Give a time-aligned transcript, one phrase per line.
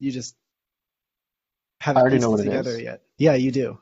[0.00, 0.36] You just
[1.80, 2.78] haven't I already know what it it together is.
[2.78, 3.02] yet.
[3.18, 3.78] Yeah, you do.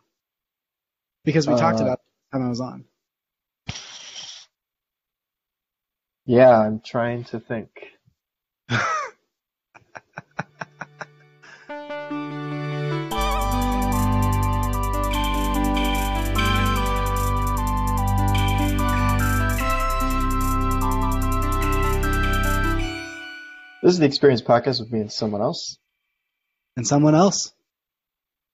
[1.24, 2.84] Because we talked Uh, about it when I was on.
[6.26, 7.70] Yeah, I'm trying to think.
[23.82, 25.78] This is the Experience Podcast with me and someone else.
[26.76, 27.52] And someone else.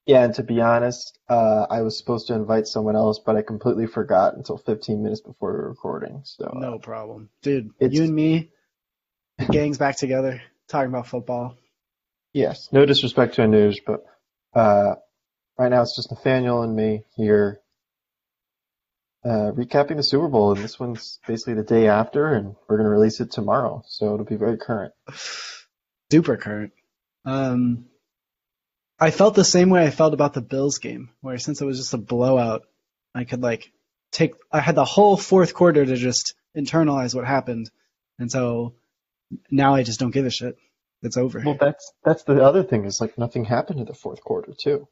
[0.06, 3.42] Yeah, and to be honest, uh, I was supposed to invite someone else, but I
[3.42, 6.20] completely forgot until 15 minutes before we were recording.
[6.24, 7.30] So uh, No problem.
[7.42, 8.50] Dude, It's- you and me,
[9.38, 11.56] the gang's back together, talking about football.
[12.34, 14.04] yes, no disrespect to Anuj, but
[14.54, 14.96] uh,
[15.58, 17.60] right now it's just Nathaniel and me here
[19.24, 22.90] uh, recapping the Super Bowl, and this one's basically the day after, and we're gonna
[22.90, 24.92] release it tomorrow, so it'll be very current.
[26.10, 26.72] Super current.
[27.24, 27.86] Um,
[29.00, 31.78] I felt the same way I felt about the Bills game, where since it was
[31.78, 32.62] just a blowout,
[33.14, 33.72] I could like
[34.12, 34.34] take.
[34.52, 37.70] I had the whole fourth quarter to just internalize what happened,
[38.18, 38.74] and so
[39.50, 40.56] now I just don't give a shit.
[41.02, 41.42] It's over.
[41.44, 44.86] Well, that's that's the other thing is like nothing happened in the fourth quarter too.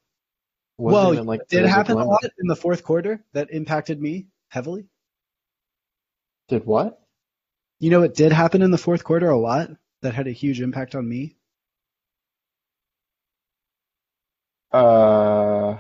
[0.78, 4.26] Wasn't well, like, did it happen a lot in the fourth quarter that impacted me
[4.52, 4.86] heavily?
[6.48, 7.00] Did what?
[7.80, 9.70] You know, it did happen in the fourth quarter a lot
[10.02, 11.36] that had a huge impact on me.
[14.72, 15.78] Uh,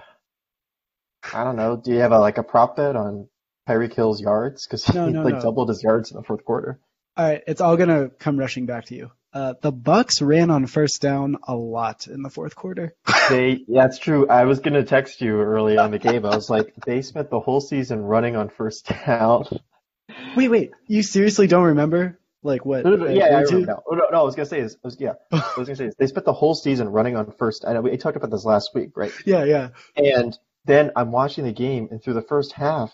[1.32, 1.76] I don't know.
[1.76, 3.28] Do you have a, like a prop bet on
[3.68, 4.66] Tyreek Hill's yards?
[4.66, 5.42] Because he No, no, like no.
[5.42, 6.80] doubled his yards in the fourth quarter.
[7.16, 9.10] All right, it's all gonna come rushing back to you.
[9.32, 12.94] Uh, the Bucks ran on first down a lot in the fourth quarter.
[13.30, 14.28] They, yeah, it's true.
[14.28, 16.26] I was gonna text you early on the game.
[16.26, 19.46] I was like, they spent the whole season running on first down.
[20.36, 22.18] Wait, wait, you seriously don't remember?
[22.42, 22.84] Like what?
[22.84, 23.80] No, no, no, they yeah, I remember.
[23.88, 25.86] Oh, no, no, I was gonna say is, I was, yeah, I was gonna say
[25.86, 27.64] is, they spent the whole season running on first.
[27.64, 29.12] I know we talked about this last week, right?
[29.24, 29.68] Yeah, yeah.
[29.96, 32.92] And then I'm watching the game, and through the first half,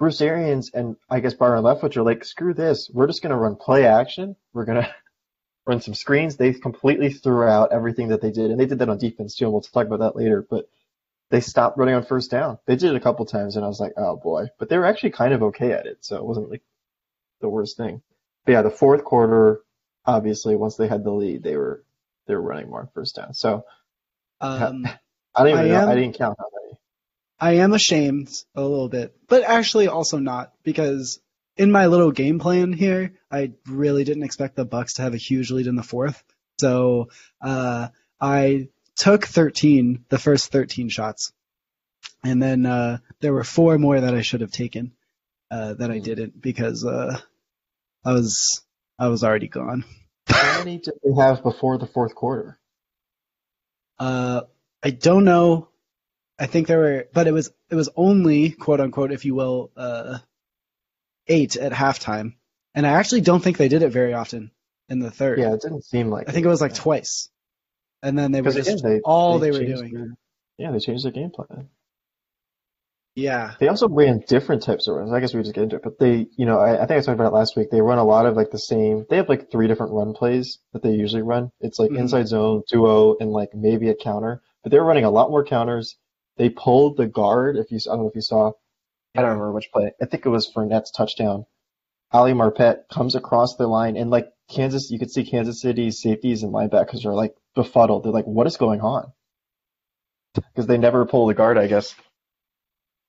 [0.00, 2.90] Bruce Arians and I guess Byron Leftwich are like, screw this.
[2.92, 4.34] We're just going to run play action.
[4.54, 4.94] We're going to
[5.66, 6.36] run some screens.
[6.36, 8.50] They completely threw out everything that they did.
[8.50, 9.44] And they did that on defense too.
[9.44, 10.46] And we'll talk about that later.
[10.48, 10.68] But
[11.30, 12.58] they stopped running on first down.
[12.66, 14.46] They did it a couple times, and I was like, oh boy.
[14.58, 15.98] But they were actually kind of okay at it.
[16.00, 16.62] So it wasn't like
[17.40, 18.02] the worst thing.
[18.44, 19.60] But yeah, the fourth quarter,
[20.04, 21.84] obviously, once they had the lead, they were
[22.26, 23.34] they were running more on first down.
[23.34, 23.64] So
[24.40, 24.86] Um,
[25.34, 25.82] I don't even I know.
[25.82, 26.78] am- I didn't count how many.
[27.42, 31.20] I am ashamed a little bit, but actually also not because
[31.60, 35.18] in my little game plan here, I really didn't expect the Bucks to have a
[35.18, 36.24] huge lead in the fourth.
[36.58, 37.10] So
[37.42, 37.88] uh,
[38.18, 41.32] I took 13, the first 13 shots,
[42.24, 44.92] and then uh, there were four more that I should have taken
[45.50, 46.02] uh, that I Hmm.
[46.02, 47.20] didn't because uh,
[48.06, 48.62] I was
[48.98, 49.84] I was already gone.
[50.28, 52.58] How many did they have before the fourth quarter?
[53.98, 54.42] Uh,
[54.82, 55.68] I don't know.
[56.38, 59.70] I think there were, but it was it was only quote unquote, if you will,
[59.76, 60.20] uh,
[61.30, 62.34] eight at halftime,
[62.74, 64.50] and I actually don't think they did it very often
[64.90, 65.38] in the third.
[65.38, 66.28] Yeah, it didn't seem like.
[66.28, 67.30] I think it was like twice,
[68.02, 69.94] and then they were just again, they all they, were doing.
[69.94, 70.16] their-
[70.58, 71.68] yeah, they changed their game plan.
[73.16, 75.12] Yeah, They also ran different types of runs.
[75.12, 77.00] I guess we just get into it, but they, you know, I, I think I
[77.00, 77.68] talked about it last week.
[77.70, 79.04] They run a lot of like the same.
[79.10, 81.50] They have like three different run plays that they usually run.
[81.60, 81.98] It's like Mhm.
[81.98, 84.40] inside zone, duo, and like maybe a counter.
[84.62, 85.96] But they're running a lot more counters.
[86.36, 87.56] They pulled the guard.
[87.56, 88.52] If you, I don't know if you saw.
[89.16, 89.92] I don't remember which play.
[90.00, 91.46] I think it was Fournette's touchdown.
[92.12, 96.42] Ali Marpet comes across the line and like Kansas, you could see Kansas City's safeties
[96.42, 98.04] and linebackers are like befuddled.
[98.04, 99.12] They're like, what is going on?
[100.34, 101.94] Because they never pull the guard, I guess.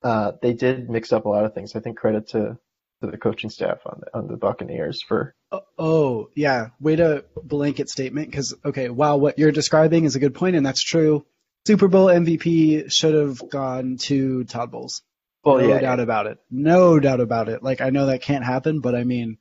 [0.03, 1.75] Uh, they did mix up a lot of things.
[1.75, 2.57] I think credit to,
[3.01, 6.67] to the coaching staff on the, on the Buccaneers for, Oh, oh, yeah.
[6.79, 10.65] Way to blanket statement because okay, while what you're describing is a good point and
[10.65, 11.25] that's true,
[11.67, 15.03] Super Bowl MVP should have gone to Todd Bowles.
[15.43, 16.37] Well, no yeah, doubt about it.
[16.49, 17.63] No doubt about it.
[17.63, 19.37] Like I know that can't happen, but I mean,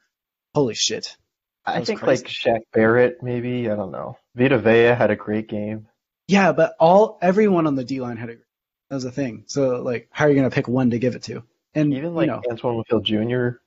[0.54, 1.16] holy shit.
[1.64, 2.24] I think crazy.
[2.24, 4.16] like Shaq Barrett, maybe, I don't know.
[4.34, 5.88] Vita Vea had a great game.
[6.26, 8.36] Yeah, but all everyone on the D line had a
[8.88, 9.44] that was a thing.
[9.46, 11.42] So like, how are you gonna pick one to give it to?
[11.74, 13.58] And Even like you know, Antoine Winfield Jr.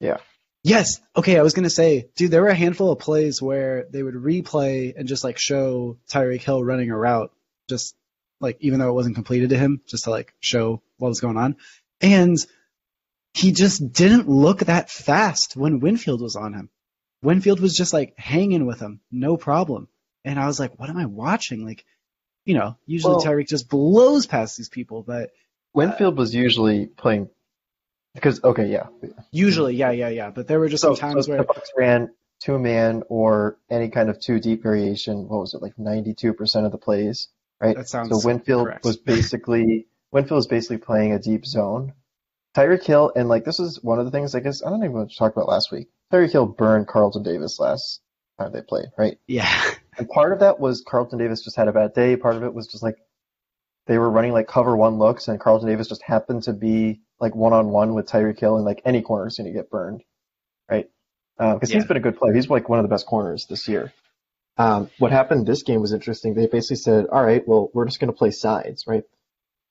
[0.00, 0.18] Yeah.
[0.62, 1.38] Yes, okay.
[1.38, 4.94] I was gonna say, dude, there were a handful of plays where they would replay
[4.96, 7.32] and just like show Tyreek Hill running a route,
[7.68, 7.94] just
[8.40, 11.36] like even though it wasn't completed to him, just to like show what was going
[11.36, 11.56] on,
[12.00, 12.36] and
[13.34, 16.68] he just didn't look that fast when Winfield was on him.
[17.22, 19.88] Winfield was just like hanging with him, no problem.
[20.24, 21.64] And I was like, what am I watching?
[21.64, 21.84] Like,
[22.44, 25.28] you know, usually Well- Tyreek just blows past these people, but uh,
[25.74, 27.28] Winfield was usually playing
[28.14, 28.88] because okay, yeah.
[29.30, 30.30] usually, yeah, yeah, yeah.
[30.30, 32.10] But there were just So, some times so where, the Bucks ran
[32.40, 35.28] two man or any kind of two deep variation.
[35.28, 37.28] What was it like 92% of the plays,
[37.60, 37.76] right?
[37.76, 38.84] That sounds so Winfield correct.
[38.84, 41.92] was basically Winfield is basically playing a deep zone.
[42.56, 44.92] Tyreek Hill and like this is one of the things I guess I don't even
[44.92, 45.88] want to talk about last week.
[46.12, 48.00] Tyreek Hill burned Carlton Davis last
[48.38, 49.18] time they played, right?
[49.26, 49.48] Yeah.
[49.98, 52.16] And part of that was Carlton Davis just had a bad day.
[52.16, 52.96] Part of it was just like
[53.86, 57.34] they were running like cover one looks, and Carlton Davis just happened to be like
[57.34, 60.02] one on one with Tyreek Hill, and like any corner is going to get burned,
[60.70, 60.88] right?
[61.36, 61.78] Because Yeah.
[61.78, 62.32] he's been a good player.
[62.32, 63.92] He's like one of the best corners this year.
[64.56, 66.32] Um, what happened this game was interesting.
[66.32, 69.04] They basically said, "All right, well, we're just going to play sides, right?"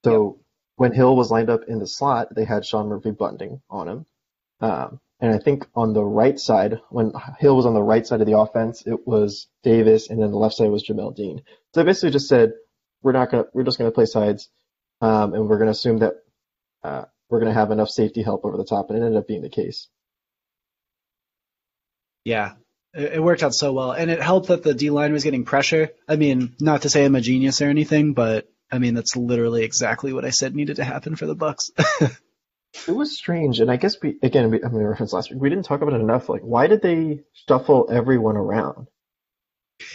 [0.04, 0.40] So
[0.75, 4.06] when Hill was lined up in the slot, they had Sean Murphy-Bunting on him.
[4.62, 8.22] Um, and I think on the right side, when Hill was on the right side
[8.22, 11.42] of the offense, it was Davis, and then the left side was Jamel Dean.
[11.74, 12.54] So they basically just said,
[13.01, 14.50] we're not gonna, we're just gonna play sides,
[15.01, 16.13] um, and we're gonna assume that
[16.84, 19.42] uh, we're gonna have enough safety help over the top, and it ended up being
[19.42, 19.90] the case.
[22.24, 22.54] Yeah.
[22.94, 23.92] It, it worked out so well.
[23.92, 25.90] And it helped that the D line was getting pressure.
[26.07, 29.63] I mean, not to say I'm a genius or anything, but I mean, that's literally
[29.63, 31.71] exactly what I said needed to happen for the Bucks.
[32.88, 35.50] It was strange, and I guess we again, we, I mean, reference last week, we
[35.50, 36.30] didn't talk about it enough.
[36.30, 38.88] Like, why did they shuffle everyone around?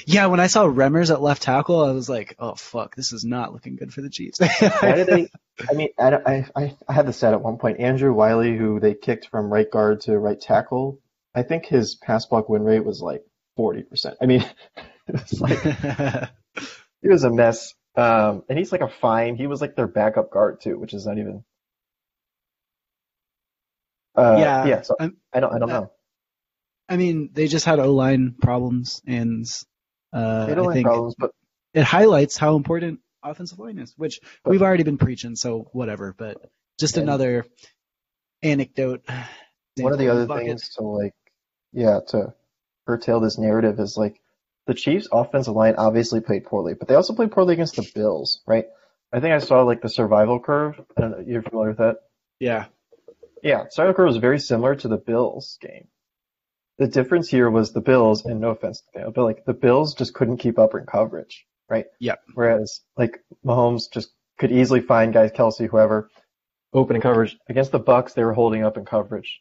[0.07, 3.25] yeah, when I saw Remmers at left tackle, I was like, oh fuck, this is
[3.25, 4.41] not looking good for the Chiefs.
[4.41, 5.29] Why did they?
[5.71, 7.81] I mean, I, I, I had the set at one point.
[7.81, 11.01] Andrew Wylie, who they kicked from right guard to right tackle,
[11.35, 13.23] I think his pass block win rate was like
[13.57, 14.17] forty percent.
[14.21, 14.45] I mean,
[15.07, 17.75] it was like it was a mess.
[17.97, 19.37] Um, and he's like a fine.
[19.37, 21.45] He was like their backup guard too, which is not even.
[24.17, 24.83] Uh, Yeah, yeah.
[24.83, 25.91] So I'm- I don't, I don't know.
[26.89, 29.47] I mean, they just had O line problems, and
[30.13, 31.31] uh, They don't I think problems, but
[31.73, 36.15] it highlights how important offensive line is, which But- we've already been preaching, so whatever.
[36.17, 37.47] But just And- another
[38.43, 39.05] anecdote.
[39.79, 40.47] one of the other bucket.
[40.47, 41.15] things to like,
[41.73, 42.35] yeah, to
[42.87, 44.21] curtail this narrative is like
[44.67, 48.43] the Chiefs' offensive line obviously played poorly, but they also played poorly against the Bills,
[48.47, 48.67] right?
[49.13, 50.81] I think I saw like the survival curve.
[50.97, 51.97] I don't know, you're familiar with that?
[52.39, 52.67] Yeah.
[53.43, 55.89] Yeah, survival curve was very similar to the Bills game.
[56.79, 59.95] The difference here was the Bills, and no offense to them, but like the Bills
[59.95, 61.87] just couldn't keep up in coverage, right?
[62.01, 62.17] Yeah.
[62.35, 66.11] Whereas like Mahomes just could easily find guys, Kelce, whoever,
[66.73, 67.37] open in coverage.
[67.49, 69.41] Against the Bucks, they were holding up in coverage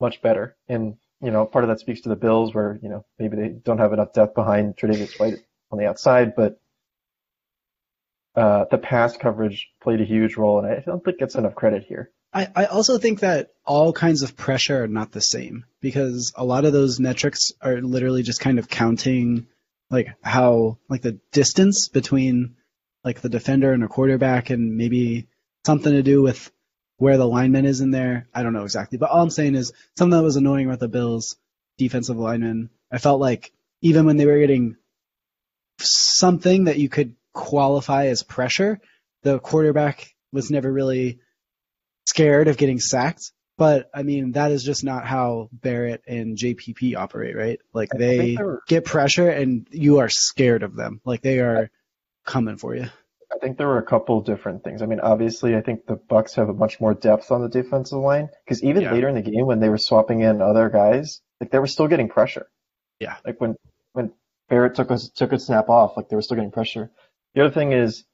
[0.00, 0.56] much better.
[0.68, 3.48] And, you know, part of that speaks to the Bills where, you know, maybe they
[3.48, 5.38] don't have enough depth behind Tre'Davious White
[5.70, 6.60] on the outside, but
[8.34, 11.84] uh, the pass coverage played a huge role, and I don't think gets enough credit
[11.88, 12.10] here.
[12.32, 16.44] I, I also think that all kinds of pressure are not the same because a
[16.44, 19.46] lot of those metrics are literally just kind of counting
[19.90, 22.56] like how like the distance between
[23.04, 25.28] like the defender and a quarterback and maybe
[25.64, 26.50] something to do with
[26.98, 28.26] where the lineman is in there.
[28.34, 30.88] I don't know exactly, but all I'm saying is something that was annoying about the
[30.88, 31.36] Bills
[31.78, 32.70] defensive linemen.
[32.90, 33.52] I felt like
[33.82, 34.76] even when they were getting
[35.80, 38.80] something that you could qualify as pressure,
[39.22, 41.20] the quarterback was never really
[42.06, 43.32] scared of getting sacked.
[43.58, 47.58] But I mean, that is just not how Barrett and JPP operate, right?
[47.72, 51.00] Like they think there were- get pressure and you are scared of them.
[51.04, 51.70] Like they are
[52.24, 52.86] coming for you.
[53.34, 54.82] I think there were a couple different things.
[54.82, 57.98] I mean, obviously, I think the Bucks have a much more depth on the defensive
[57.98, 58.92] line because even Yeah.
[58.92, 61.88] later in the game when they were swapping in other guys, like they were still
[61.88, 62.48] getting pressure.
[63.00, 63.16] Yeah.
[63.24, 63.56] Like when
[63.92, 64.12] when
[64.48, 66.90] Barrett took a took a snap off, like they were still getting pressure.
[67.34, 68.04] The other thing is,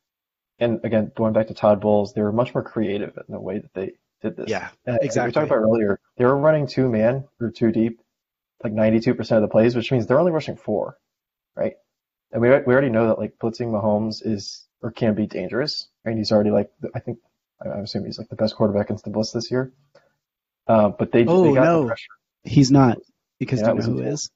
[0.58, 3.58] and again, going back to Todd Bowles, they were much more creative in the way
[3.58, 4.48] that they did this.
[4.50, 5.28] Yeah, And exactly.
[5.28, 8.00] We talked about earlier, they were running two man or two deep,
[8.64, 10.96] like 92% of the plays, which means they're only rushing four,
[11.54, 11.75] right?
[12.32, 16.18] And we we already know that like blitzing Mahomes is or can be dangerous, And
[16.18, 17.18] He's already like I think
[17.64, 19.72] I'm assuming he's like the best quarterback in the blitz this year.
[20.66, 21.80] Uh, but they Oh, they got no.
[21.82, 22.10] the pressure.
[22.44, 22.98] He's not
[23.38, 24.30] because Yeah, do you was know who it is?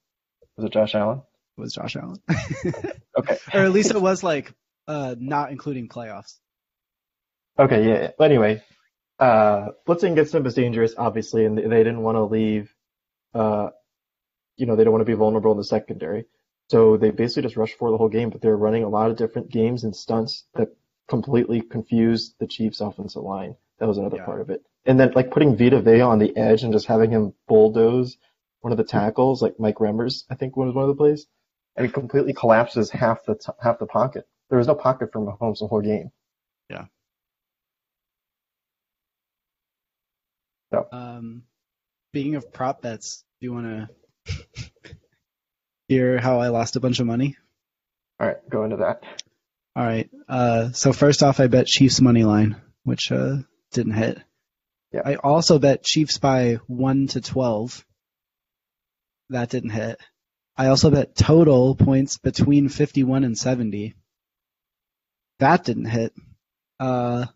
[0.55, 1.21] Was it Josh Allen?
[1.57, 2.17] It was Josh Allen.
[3.17, 3.37] Okay.
[3.53, 4.53] or at least it was like
[4.87, 6.37] uh not including playoffs.
[7.59, 8.11] Okay, yeah.
[8.17, 8.61] But anyway,
[9.19, 12.71] uh, blitzing against them is dangerous, obviously, and they they didn't want to leave.
[13.33, 13.69] Uh,
[14.55, 16.25] you know, they don't want to be vulnerable in the secondary,
[16.69, 18.29] so they basically just rushed for the whole game.
[18.29, 20.69] But they're running a lot of different games and stunts that
[21.07, 23.55] completely confused the Chiefs' offensive line.
[23.79, 24.25] That was another Yeah.
[24.25, 24.65] part of it.
[24.85, 28.17] And then like putting Vita Vea on the edge and just having him bulldoze
[28.61, 31.27] one of the tackles, like Mike Remmers, I think was one of the plays,
[31.75, 34.27] and he completely collapses half the t- half the pocket.
[34.49, 36.11] There was no pocket for Mahomes the whole game.
[36.69, 36.85] Yeah.
[40.91, 41.43] Um,
[42.11, 43.89] speaking of prop bets, do you want
[44.25, 44.35] to
[45.87, 47.37] hear how I lost a bunch of money?
[48.19, 49.03] All right, go into that.
[49.75, 50.09] All right.
[50.27, 53.37] Uh, so first off, I bet Chiefs money line, which uh
[53.71, 54.19] didn't hit.
[54.91, 55.01] Yeah.
[55.05, 57.85] I also bet Chiefs by one to twelve.
[59.29, 59.99] That didn't hit.
[60.57, 63.93] I also bet total points between 51 and 70.
[65.39, 66.13] That didn't hit.
[66.79, 67.27] Uh,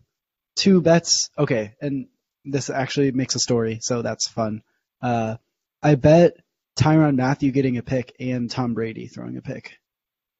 [0.56, 1.30] two bets.
[1.38, 2.08] Okay, and
[2.44, 4.62] this actually makes a story, so that's fun.
[5.00, 5.36] Uh,
[5.82, 6.36] I bet
[6.76, 9.78] Tyrann Mathieu getting a pick and Tom Brady throwing a pick.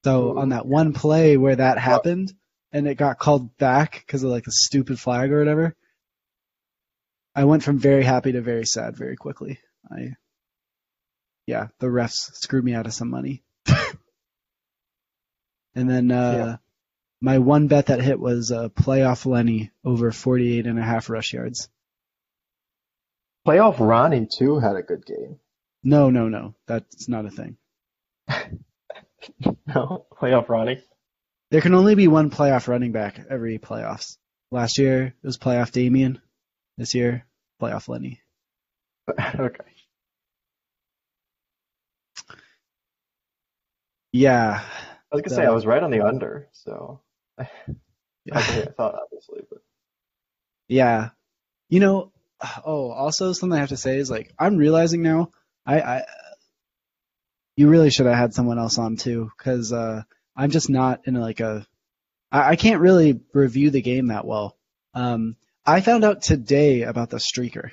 [0.03, 2.33] So on that one play where that happened
[2.71, 5.75] and it got called back because of like a stupid flag or whatever,
[7.35, 9.59] I went from very happy to very sad very quickly.
[9.89, 10.15] I,
[11.47, 13.43] yeah, the refs screwed me out of some money.
[15.75, 16.55] and then, uh, Yeah.
[17.21, 21.33] my one bet that hit was uh, playoff Lenny over 48 and a half rush
[21.33, 21.69] yards.
[23.47, 25.39] Playoff Ronnie too had a good game.
[25.83, 27.57] No, no, no, that's not a thing.
[29.65, 30.83] No, playoff Ronnie.
[31.49, 34.17] There can only be one playoff running back every playoffs.
[34.51, 36.21] Last year it was playoff Damien.
[36.77, 37.25] This year,
[37.61, 38.21] playoff Lenny.
[39.09, 39.63] okay.
[44.11, 44.61] Yeah.
[45.11, 47.01] I was gonna The- say I was right on the under, so
[47.37, 47.45] Yeah.
[48.37, 49.59] I thought obviously, but
[50.67, 51.09] Yeah.
[51.69, 52.11] You know,
[52.65, 55.31] oh, also something I have to say is like I'm realizing now
[55.65, 56.05] I I
[57.55, 60.03] you really should have had someone else on too cuz uh
[60.35, 61.65] I'm just not in like a
[62.31, 64.57] I, I can't really review the game that well.
[64.93, 67.71] Um I found out today about the streaker.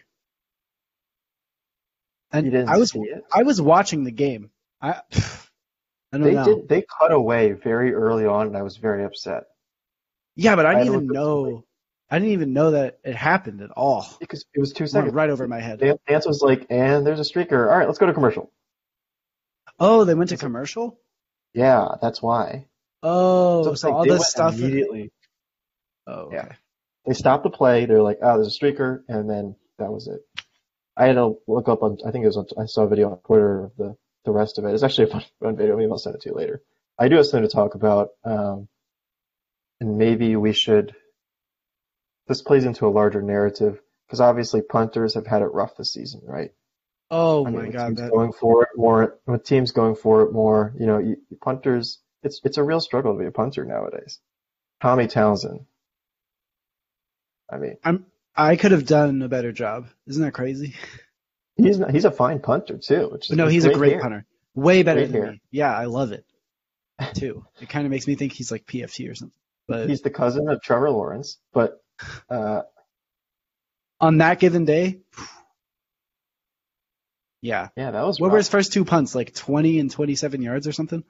[2.32, 3.24] And you didn't I was see it.
[3.32, 4.50] I was watching the game.
[4.80, 5.02] I
[6.12, 6.44] I don't They know.
[6.44, 6.68] did.
[6.68, 9.44] They cut away very early on, and I was very upset
[10.36, 11.64] Yeah, but I I didn't even know.
[12.10, 14.06] I didn't even know that it happened at all.
[14.18, 15.14] because it was two seconds.
[15.14, 15.78] right over my head.
[15.78, 17.70] Dan- Dance was like, "And there's a streaker.
[17.70, 18.50] All right, let's go to commercial."
[19.78, 20.98] Oh, they went to commercial?
[21.54, 22.66] Yeah, that's why.
[23.02, 24.58] Oh, so, it's like all this stuff.
[24.58, 25.12] immediately.
[26.06, 26.36] Oh, okay.
[26.36, 26.52] Yeah.
[27.06, 27.86] They stopped the play.
[27.86, 30.20] They're like, "Oh, there's a streaker," and then that was it.
[30.96, 31.98] I had to look up on.
[32.04, 32.36] I think it was.
[32.36, 34.74] On, I saw a video on Twitter of the the rest of it.
[34.74, 35.76] It's actually a fun, fun video.
[35.76, 36.62] Maybe I'll send it to you later.
[36.98, 38.68] I do have something to talk about, um,
[39.80, 40.94] and maybe we should.
[42.26, 46.22] This plays into a larger narrative because obviously punters have had it rough this season,
[46.24, 46.52] right?
[47.10, 50.32] Oh I mean, my god, that going for it more, with teams going for it
[50.32, 54.20] more, you know, you, punters, it's it's a real struggle to be a punter nowadays.
[54.80, 55.66] Tommy Townsend.
[57.50, 59.88] I mean, I—I could have done a better job.
[60.06, 60.74] Isn't that crazy?
[61.56, 63.18] he's not, he's a fine punter too.
[63.20, 64.00] Is, no, he's a great hair.
[64.00, 64.26] punter.
[64.54, 65.32] Way better Great than hair.
[65.32, 65.42] me.
[65.50, 66.24] Yeah, I love it.
[67.14, 67.46] Too.
[67.60, 69.38] It kind of makes me think he's like PFT or something.
[69.66, 71.82] But He's the cousin of Trevor Lawrence, but
[72.28, 72.62] uh,
[74.00, 75.00] on that given day,
[77.42, 77.68] yeah.
[77.76, 78.32] yeah, that was What rough.
[78.32, 79.14] were his first two punts?
[79.14, 81.04] Like 20 and 27 yards or something?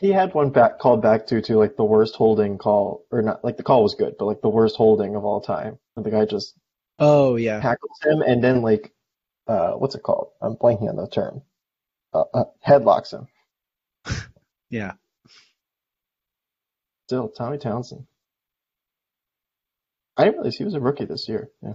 [0.00, 3.44] He had one back called back to to like the worst holding call, or not
[3.44, 5.78] like the call was good, but like the worst holding of all time.
[5.96, 6.56] And the guy just
[6.98, 7.60] Oh yeah.
[7.60, 8.92] tackles him and then like
[9.46, 10.30] uh what's it called?
[10.42, 11.42] I'm blanking on the term.
[12.12, 13.28] Uh, uh, headlocks him.
[14.70, 14.94] Yeah.
[17.08, 18.06] Still, Tommy Townsend.
[20.16, 21.48] I didn't realize he was a rookie this year.
[21.62, 21.74] Yeah.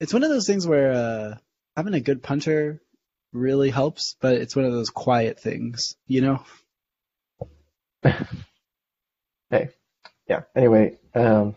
[0.00, 1.34] It's one of those things where uh
[1.76, 2.80] having a good punter
[3.32, 6.44] really helps, but it's one of those quiet things, you know?
[9.50, 9.70] Hey,
[10.28, 10.42] yeah.
[10.54, 11.56] Anyway, um,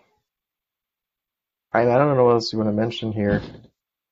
[1.73, 3.41] I, I don't know what else you want to mention here.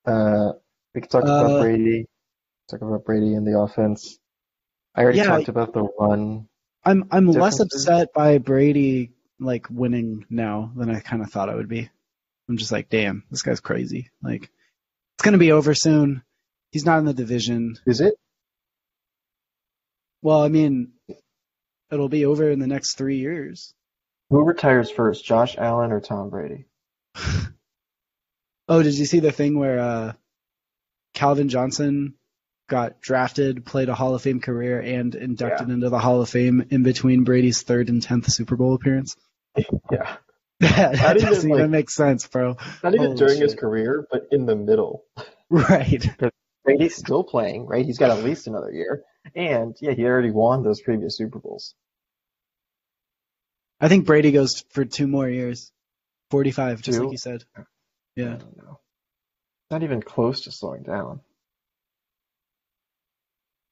[0.06, 0.52] Uh,
[0.94, 2.06] we could talk Uh, about Brady.
[2.70, 4.18] Talk about Brady and the offense.
[4.94, 6.48] I already Yeah, talked about the run.
[6.84, 11.54] I'm I'm less upset by Brady like winning now than I kind of thought I
[11.54, 11.90] would be.
[12.50, 14.10] I'm just like, damn, this guy's crazy.
[14.22, 14.50] Like,
[15.14, 16.22] it's gonna be over soon.
[16.72, 17.76] He's not in the division.
[17.86, 18.14] Is it?
[20.20, 20.92] Well, I mean,
[21.92, 23.72] it'll be over in the next three years.
[24.30, 26.66] Who retires first, Josh Allen or Tom Brady?
[28.68, 30.12] Oh, did you see the thing where uh,
[31.12, 32.14] Calvin Johnson
[32.68, 36.64] got drafted, played a Hall of Fame career, and inducted into the Hall of Fame
[36.70, 39.16] in between Brady's third and tenth Super Bowl appearance?
[39.90, 40.18] Yeah.
[40.76, 42.56] that Not even, doesn't even like- make sense, bro.
[42.82, 45.04] Not even Holy during his career, but in the middle.
[45.52, 46.08] Right.
[46.64, 47.84] Brady's still playing, right?
[47.84, 49.02] He's got at least another year.
[49.34, 51.74] And yeah, he already won those previous Super Bowls.
[53.80, 55.72] I think Brady goes for two more years.
[56.30, 57.02] 45, just Two?
[57.04, 57.42] like you said.
[57.56, 57.62] I
[58.14, 58.36] Yeah.
[58.36, 58.78] don't know.
[59.72, 61.20] Not even close to slowing down.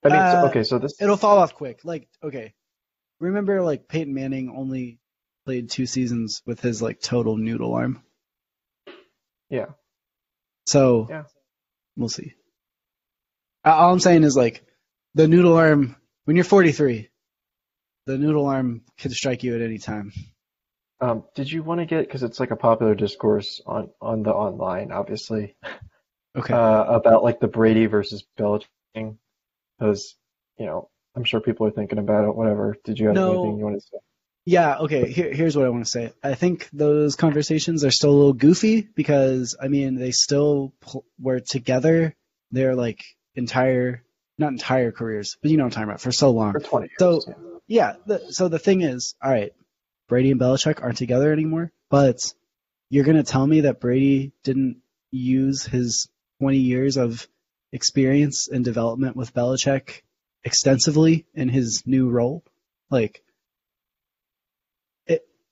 [0.02, 1.80] I mean, so- Uh, okay, so this It'll fall off quick.
[1.84, 2.54] Like, okay.
[3.20, 4.98] Remember, like, Peyton Manning only
[5.48, 8.02] played two seasons with his, like, total noodle arm?
[9.48, 9.68] yeah.
[10.66, 11.22] So, Yeah.
[11.96, 12.34] we'll see.
[13.64, 14.62] All I'm saying is, like,
[15.14, 17.08] the noodle arm, when you're 43,
[18.04, 20.12] the noodle arm can strike you at any time.
[21.00, 24.34] Um, did you want to get because it's like a popular discourse on on the
[24.34, 25.56] online, obviously,
[26.36, 26.52] Okay.
[26.52, 28.66] uh, about like the Brady versus Belichick.
[28.92, 29.18] thing.
[29.78, 30.14] Because,
[30.58, 32.76] you know, I'm sure people are thinking about it, whatever.
[32.84, 33.32] Did you have No.
[33.32, 33.98] anything you want to say?
[34.48, 36.10] Yeah, okay, here, here's what I want to say.
[36.24, 41.04] I think those conversations are still a little goofy because, I mean, they still pl-
[41.20, 42.16] were together
[42.50, 44.02] their, like, entire,
[44.38, 46.52] not entire careers, but you know what I'm talking about, for so long.
[46.52, 46.96] For 20 years.
[46.98, 47.34] So- yeah.
[47.70, 49.52] Yeah, the, so the thing is, alright,
[50.08, 52.16] Brady and Belichick aren't together anymore, but
[52.88, 56.08] you're gonna tell me that Brady didn't use his
[56.40, 57.28] 20 years of
[57.70, 60.00] experience and development with Belichick
[60.42, 62.42] extensively in his new role?
[62.90, 63.22] Like,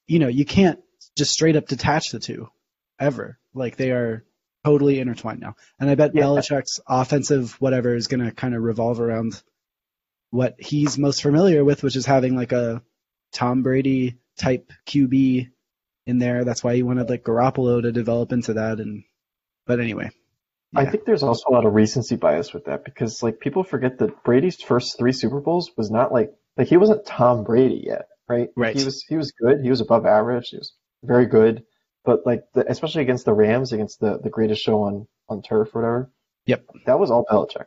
[0.06, 0.80] you know, you can't
[1.16, 2.48] just straight up detach the two,
[2.98, 3.38] ever.
[3.54, 4.24] Like, they are
[4.64, 5.54] totally intertwined now.
[5.78, 6.24] And I bet Yeah.
[6.24, 9.40] Belichick's offensive whatever is gonna kind of revolve around
[10.30, 12.82] what he's most familiar with, which is having like a
[13.32, 15.48] Tom Brady type QB
[16.06, 16.44] in there.
[16.44, 18.80] That's why he wanted like Garoppolo to develop into that.
[18.80, 19.04] And
[19.66, 20.10] but anyway,
[20.74, 23.98] I think there's also a lot of recency bias with that because like people forget
[23.98, 28.08] that Brady's first three Super Bowls was not like like he wasn't Tom Brady yet,
[28.28, 28.48] right?
[28.56, 28.76] Right.
[28.76, 29.62] He was he was good.
[29.62, 30.48] He was above average.
[30.48, 31.64] He was very good.
[32.04, 35.74] But like the, especially against the Rams, against the the greatest show on on turf
[35.74, 36.10] or whatever.
[36.46, 36.64] Yep.
[36.86, 37.66] That was all Belichick.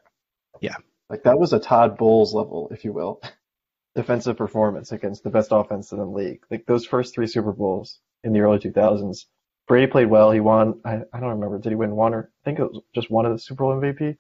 [0.62, 0.75] Yeah.
[1.10, 3.22] Like that was a Todd Bowles level, if you will,
[3.96, 6.44] defensive performance against the best offense in the league.
[6.50, 9.25] Like those first three Super Bowls in the early 2000s,
[9.68, 10.32] Brady played well.
[10.32, 10.80] He won.
[10.86, 11.60] I, I don't remember.
[11.60, 13.75] Did he win one or I think it was just one of the Super Bowl
[13.75, 14.18] MVP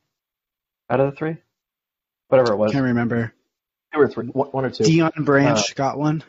[0.89, 1.37] out of the three,
[2.27, 2.71] whatever it was.
[2.71, 3.33] can't remember.
[3.93, 4.83] Two or three, one, or two.
[4.83, 6.23] Deion Branch got one.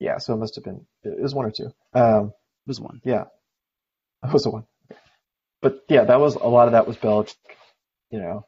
[0.00, 0.86] yeah, so it must have been.
[1.02, 1.70] It was one or two.
[1.94, 2.26] Um,
[2.66, 3.00] it Was one.
[3.04, 3.24] yeah,
[4.24, 4.64] it was the one.
[5.62, 7.34] But yeah, that was a lot of that was Belichick.
[8.10, 8.46] You know,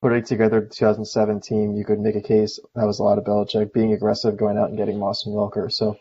[0.00, 3.24] putting together the 2007 team, you could make a case that was a lot of
[3.24, 5.70] Belichick being aggressive, going out and getting Moss and Welker.
[5.72, 5.98] So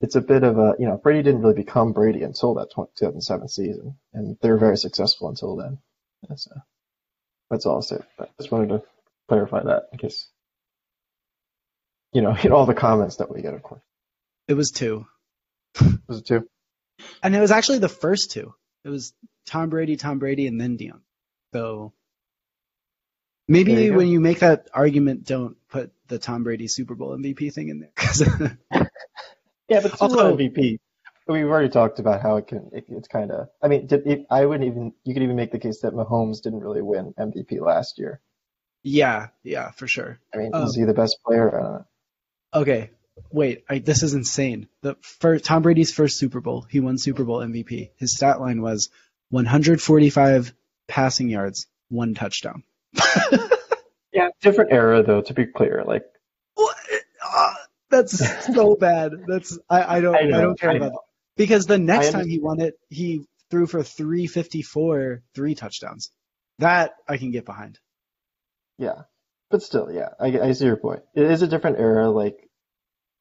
[0.00, 2.92] it's a bit of a, you know, Brady didn't really become Brady until that 20,
[2.98, 5.78] 2007 season, and they were very successful until then.
[6.28, 6.60] That's, uh,
[7.50, 7.98] that's all I'll say.
[8.18, 8.82] I just wanted to
[9.30, 10.28] clarify that in case,
[12.12, 13.82] you know, in all the comments that we get, of course.
[14.48, 15.06] It was two.
[16.08, 16.48] Was it two?
[17.22, 18.52] And it was actually the first two.
[18.84, 19.14] It was
[19.46, 21.00] Tom Brady, Tom Brady, and then Deion.
[21.54, 21.92] So
[23.46, 23.96] maybe you go.
[23.98, 27.80] when you make that argument, don't put the Tom Brady Super Bowl MVP thing in
[27.80, 28.88] there.
[29.70, 30.80] Yeah, but Super Bowl MVP.
[31.28, 32.70] We've already talked about how it can.
[32.72, 33.48] It, it's kind of.
[33.62, 34.92] I mean, did, it, I wouldn't even.
[35.04, 38.20] You could even make the case that Mahomes didn't really win MVP last year.
[38.82, 40.18] Yeah, yeah, for sure.
[40.34, 41.84] I mean, Um, is he the best player?
[42.52, 42.90] Okay,
[43.30, 44.66] wait, I, this is insane.
[44.82, 47.90] The first, Tom Brady's first Super Bowl, he won Super Bowl MVP.
[47.96, 48.88] His stat line was
[49.30, 50.52] 145
[50.88, 52.64] passing yards, one touchdown.
[54.12, 55.22] Yeah, different era though.
[55.22, 56.02] To be clear, like
[56.54, 56.76] What?
[57.22, 57.56] Ah,
[57.90, 58.18] that's
[58.52, 59.12] so bad.
[59.28, 60.90] That's I, I don't I I, don't care I about know.
[60.90, 61.00] that
[61.36, 66.10] because the next time he won it, he threw for 354, three touchdowns.
[66.58, 67.78] That I can get behind.
[68.80, 69.02] Yeah,
[69.50, 71.02] but still, yeah, I, I see your point.
[71.14, 72.10] It is a different era.
[72.10, 72.36] Like,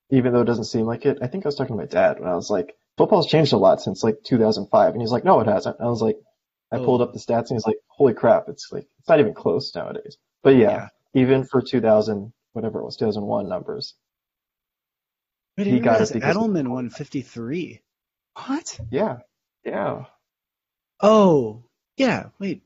[0.10, 2.20] even though it doesn't seem like it, I think I was talking to my dad
[2.20, 5.40] when I was like, football's changed a lot since like 2005, and he's like, no,
[5.42, 5.78] it hasn't.
[5.80, 6.18] I was like,
[6.72, 6.86] I Oh.
[6.86, 9.74] pulled up the stats, and he's like, holy crap, it's like it's not even close
[9.76, 10.18] nowadays.
[10.44, 10.88] But yeah.
[11.14, 13.96] even for 2000, whatever it was, 2001 numbers.
[15.58, 17.82] I He didn't got realize it because- Edelman won 53.
[18.48, 18.80] What?
[18.92, 19.18] Yeah,
[19.66, 20.06] yeah,
[21.02, 21.64] Oh,
[21.98, 22.28] yeah.
[22.40, 22.62] Wait.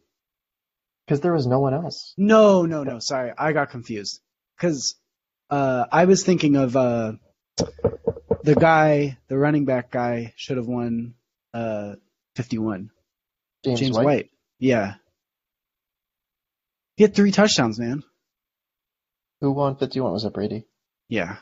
[1.05, 2.13] Because there was no one else.
[2.17, 2.99] No, no, no.
[2.99, 4.21] Sorry, I got confused.
[4.57, 4.95] Because
[5.49, 7.13] uh, I was thinking of uh,
[8.43, 11.15] the guy, the running back guy, should have won
[11.53, 11.95] uh,
[12.35, 12.89] 51.
[13.63, 14.05] James, James White.
[14.05, 14.29] White.
[14.59, 14.95] Yeah.
[16.95, 18.03] He had three touchdowns, man.
[19.41, 20.11] Who won 51?
[20.13, 20.65] Was it Brady?
[21.09, 21.37] Yeah.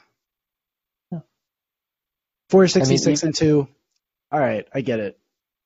[1.11, 1.19] Yeah.
[2.49, 3.67] 466 I mean, and 2.
[4.31, 5.19] All right, I get it.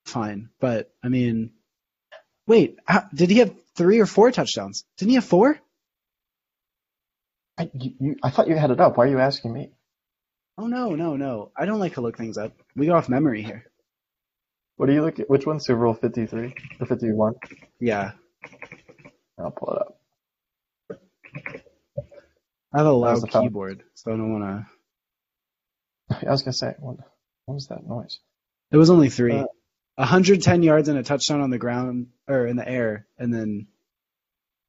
[0.06, 0.50] Fine.
[0.60, 1.52] But, I mean,
[2.48, 4.86] wait, how, did he have three or four touchdowns?
[4.98, 5.60] Didn't he have four?
[7.58, 8.98] I, you, you, I thought you had it up.
[8.98, 9.72] Why are you asking me?
[10.58, 11.52] Oh, no, no, no.
[11.58, 12.54] I don't like to look things up.
[12.76, 13.66] We go off memory here.
[14.78, 15.30] What do you look at?
[15.30, 15.60] Which one?
[15.60, 17.36] Super Bowl 53 or 51?
[17.80, 18.12] Yeah.
[19.40, 19.98] I'll pull it up.
[22.74, 24.68] I have a loud keyboard, so I don't want
[26.10, 26.26] to.
[26.28, 26.98] I was gonna say, what,
[27.46, 28.20] what was that noise?
[28.72, 29.38] It was only three.
[29.38, 29.46] Uh,
[29.96, 33.68] 110 yards and a touchdown on the ground, or in the air, and then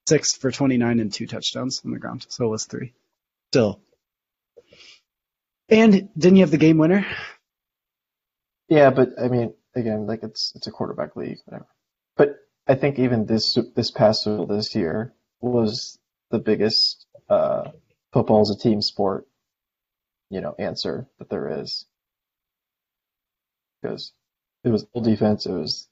[0.08, 2.26] six for 29 and two touchdowns on the ground.
[2.28, 2.94] So it was three.
[3.50, 3.80] Still.
[5.68, 7.04] And didn't you have the game winner?
[8.68, 11.66] Yeah, but I mean, again, like it's it's a quarterback league, whatever.
[12.16, 12.36] But
[12.66, 15.98] I think even this this past this year was
[16.30, 17.70] the biggest uh,
[18.12, 19.26] football as a team sport,
[20.30, 21.84] you know, answer that there is.
[23.82, 24.12] Because
[24.66, 25.88] it was full defense, it was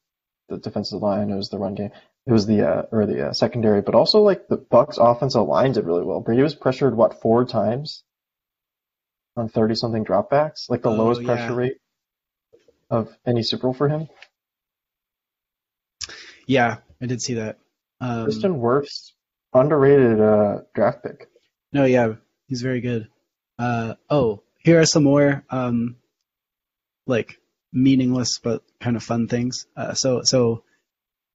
[0.48, 1.90] the defensive line, it was the run game.
[2.26, 5.72] it was the uh, or the uh, secondary, but also like the Bucks offensive line
[5.72, 6.20] did really well.
[6.20, 8.02] Brady was pressured what four times
[9.36, 11.26] on thirty something dropbacks, like the Oh, lowest yeah.
[11.26, 11.76] pressure rate
[12.90, 14.08] of any Super Bowl for him.
[16.46, 17.58] Yeah, I did see that.
[18.00, 19.12] Um, Tristan Wirfs,
[19.54, 21.28] underrated uh, draft pick.
[21.72, 22.14] no, yeah,
[22.48, 23.08] he's very good.
[23.58, 25.96] Uh, oh, here are some more um,
[27.06, 27.38] like
[27.74, 29.66] meaningless but kind of fun things.
[29.76, 30.64] Uh, so so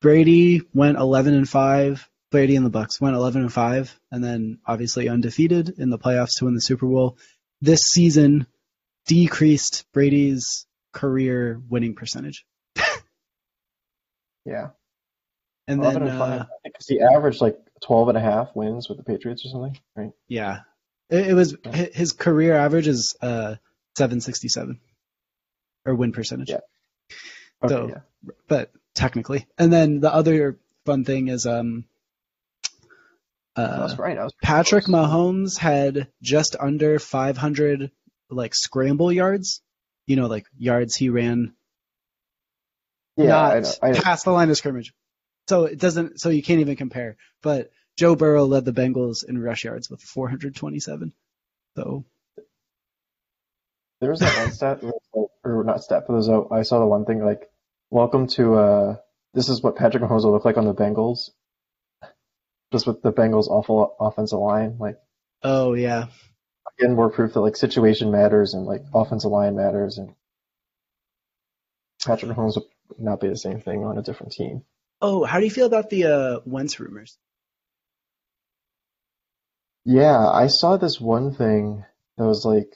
[0.02, 2.10] Brady went 11 and five.
[2.32, 6.38] Brady and the Bucks went 11 and five, and then obviously undefeated in the playoffs
[6.38, 7.18] to win the Super Bowl.
[7.60, 8.46] This season
[9.08, 12.46] decreased Brady's career winning percentage,
[14.46, 14.70] Yeah,
[15.68, 19.04] and then and uh, Because he averaged like 12 and a half wins with the
[19.04, 20.12] Patriots or something, right?
[20.28, 20.60] yeah,
[21.10, 21.56] it, it was
[21.94, 23.56] his career average is uh
[23.98, 24.80] 767
[25.90, 26.50] or win percentage.
[26.52, 26.60] Yeah.
[27.64, 28.32] Okay, So- yeah.
[28.48, 29.48] but technically.
[29.58, 31.86] And then the other fun thing is um
[33.56, 34.18] uh That's right.
[34.18, 34.96] I was pretty Patrick close.
[35.08, 37.92] Mahomes had just under 500
[38.30, 39.62] like scramble yards,
[40.06, 41.54] you know, like yards he ran
[43.18, 43.72] Yeah, I know.
[43.82, 44.02] I know.
[44.02, 44.94] past the line of scrimmage.
[45.48, 47.18] So it doesn't so you can't even compare.
[47.42, 51.12] But Joe Burrow led the Bengals in rush yards with 427.
[51.76, 52.06] So
[54.00, 54.94] There was that one stat, where
[55.58, 57.50] or not stat, for those a, I saw the one thing like,
[57.90, 58.96] welcome to, uh,
[59.34, 61.30] this is what Patrick Mahomes will look like on the Bengals.
[62.72, 64.78] Just with the Bengals' awful offensive line.
[64.80, 64.98] Like,
[65.42, 66.08] oh yeah.
[66.78, 70.14] again, more proof that like situation matters and like offensive line matters and
[72.06, 74.64] Patrick Mahomes would not be the same thing on a different team.
[75.02, 77.18] Oh, how do you feel about the uh Wentz rumors?
[79.86, 81.86] Yeah, I saw this one thing
[82.18, 82.74] that was like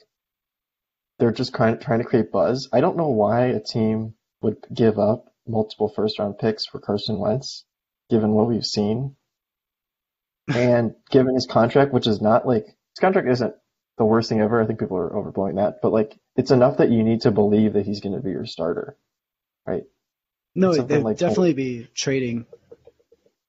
[1.24, 2.68] they're just trying trying to create buzz.
[2.74, 7.18] I don't know why a team would give up multiple first round picks for Carson
[7.18, 7.64] Wentz,
[8.10, 9.16] given what we've seen.
[10.54, 13.56] And given his contract, which is not like his contract isn't
[13.98, 14.62] the worst thing ever.
[14.62, 17.72] I think people are overblowing that, but like it's enough that you need to believe
[17.74, 18.98] that he's going to be your starter,
[19.66, 19.84] right?
[20.56, 22.46] No, they'd like definitely be trading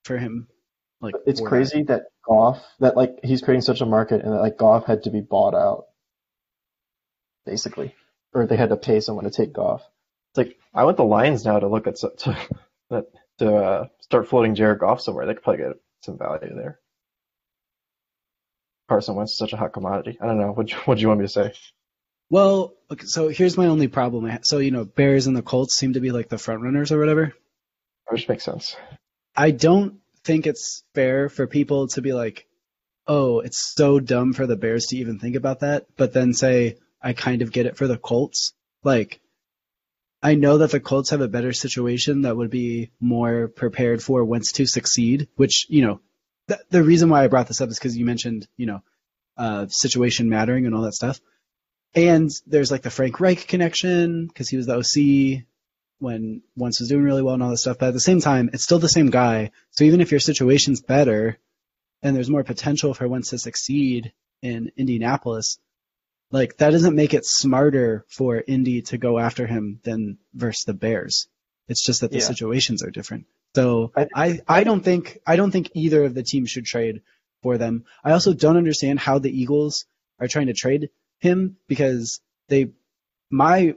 [0.04, 0.46] for him.
[1.00, 4.58] Like It's crazy that Goff, that like he's creating such a market and that like
[4.58, 5.86] Goff had to be bought out,
[7.46, 7.94] basically,
[8.32, 9.82] or they had to pay someone to take Goff.
[10.30, 12.36] It's like I want the Lions now to look at to
[13.38, 15.26] to uh, start floating Jared Goff somewhere.
[15.26, 16.80] They could probably get some value there.
[18.88, 20.18] Carson Wentz is such a hot commodity.
[20.20, 20.52] I don't know.
[20.52, 21.52] What what do you want me to say?
[22.30, 24.38] Well, okay, so here's my only problem.
[24.42, 26.98] So you know, Bears and the Colts seem to be like the front runners or
[26.98, 27.34] whatever.
[28.08, 28.76] Which makes sense.
[29.36, 32.46] I don't think it's fair for people to be like,
[33.06, 36.76] "Oh, it's so dumb for the Bears to even think about that," but then say,
[37.04, 39.20] "I kind of get it for the Colts." Like,
[40.22, 44.24] I know that the Colts have a better situation that would be more prepared for
[44.24, 45.28] Wentz to succeed.
[45.36, 46.00] Which you know,
[46.48, 48.82] th- the reason why I brought this up is because you mentioned you know,
[49.36, 51.20] uh, situation mattering and all that stuff.
[51.94, 55.44] And there's like the Frank Reich connection because he was the OC
[55.98, 57.78] when Wentz was doing really well and all that stuff.
[57.78, 59.52] But at the same time, it's still the same guy.
[59.70, 61.38] So even if your situation's better
[62.02, 64.12] and there's more potential for Wentz to succeed
[64.42, 65.58] in Indianapolis,
[66.34, 70.74] like that doesn't make it smarter for Indy to go after him than versus the
[70.74, 71.28] Bears.
[71.68, 72.24] It's just that the Yeah.
[72.32, 73.26] situations are different.
[73.54, 77.02] So I- I, I don't think I don't think either of the teams should trade
[77.42, 77.84] for them.
[78.02, 79.86] I also don't understand how the Eagles
[80.18, 82.70] are trying to trade him because they
[83.30, 83.74] my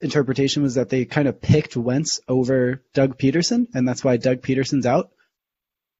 [0.00, 4.40] interpretation was that they kind of picked Wentz over Doug Pederson and that's why Doug
[4.42, 5.10] Pederson's out.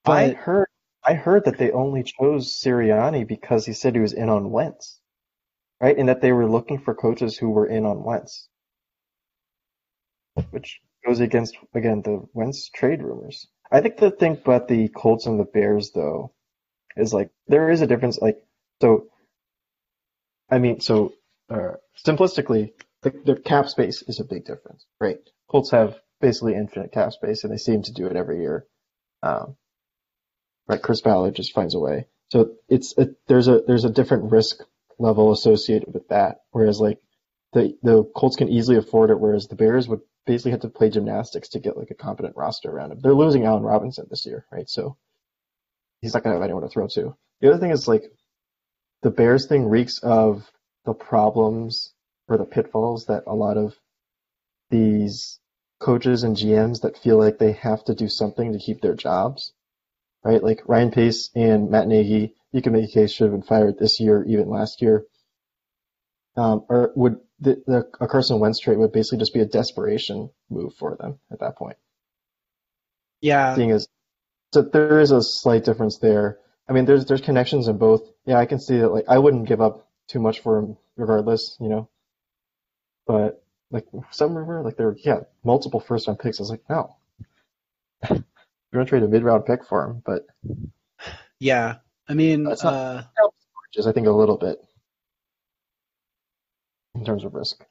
[0.05, 0.69] But I heard
[1.05, 5.01] I heard that they only chose Sirianni because he said he was in on Wentz,
[5.81, 5.97] right?
[5.97, 8.49] And that they were looking for coaches who were in on Wentz,
[10.51, 13.47] which goes against again the Wentz trade rumors.
[13.71, 16.33] I think the thing about the Colts and the Bears though
[16.97, 18.19] is like there is a difference.
[18.19, 18.39] Like
[18.81, 19.07] so,
[20.51, 21.13] I mean, so
[21.51, 21.75] uh,
[22.07, 25.19] simplistically, the, the cap space is a big difference, right?
[25.49, 28.67] Colts have basically infinite cap space, and they seem to do it every year.
[29.23, 29.57] Um,
[30.67, 30.83] right?
[30.83, 32.07] Chris Ballard just finds a way.
[32.31, 34.63] So it's a, there's a there's a different risk
[34.99, 36.43] level associated with that.
[36.51, 36.99] Whereas like
[37.53, 40.91] the the Colts can easily afford it, whereas the Bears would basically have to play
[40.91, 43.01] gymnastics to get like a competent roster around him.
[43.01, 44.69] They're losing Allen Robinson this year, right?
[44.69, 44.97] So
[46.01, 47.17] he's not gonna have anyone to throw to.
[47.41, 48.05] The other thing is like
[49.03, 50.51] the Bears thing reeks of
[50.85, 51.93] the problems
[52.29, 53.75] or the pitfalls that a lot of
[54.71, 55.39] these
[55.81, 59.53] coaches and GMs that feel like they have to do something to keep their jobs
[60.25, 60.43] right?
[60.43, 63.79] Like Ryan Pace and Matt Nagy, you can make a case should have been fired
[63.79, 65.05] this year, even last year.
[66.37, 70.31] Um, or would the, the a Carson Wentz trade would basically just be a desperation
[70.51, 71.77] move for them at that point,
[73.21, 73.89] yeah, seeing as
[74.53, 76.39] So there is a slight difference there.
[76.69, 78.03] I mean, there's there's connections in both.
[78.27, 78.91] Yeah, I can see that.
[78.91, 81.57] Like, I wouldn't give up too much for him, regardless.
[81.61, 81.91] You know.
[83.07, 86.41] But like some rumor, like there, were yeah, multiple first round picks.
[86.41, 86.97] I was like, no,
[88.11, 88.25] you're
[88.73, 90.27] gonna trade a mid round pick for him, but
[91.39, 91.77] Yeah,
[92.09, 93.03] I mean, uh,
[93.73, 94.59] just I think a little bit
[96.95, 97.63] in terms of risk.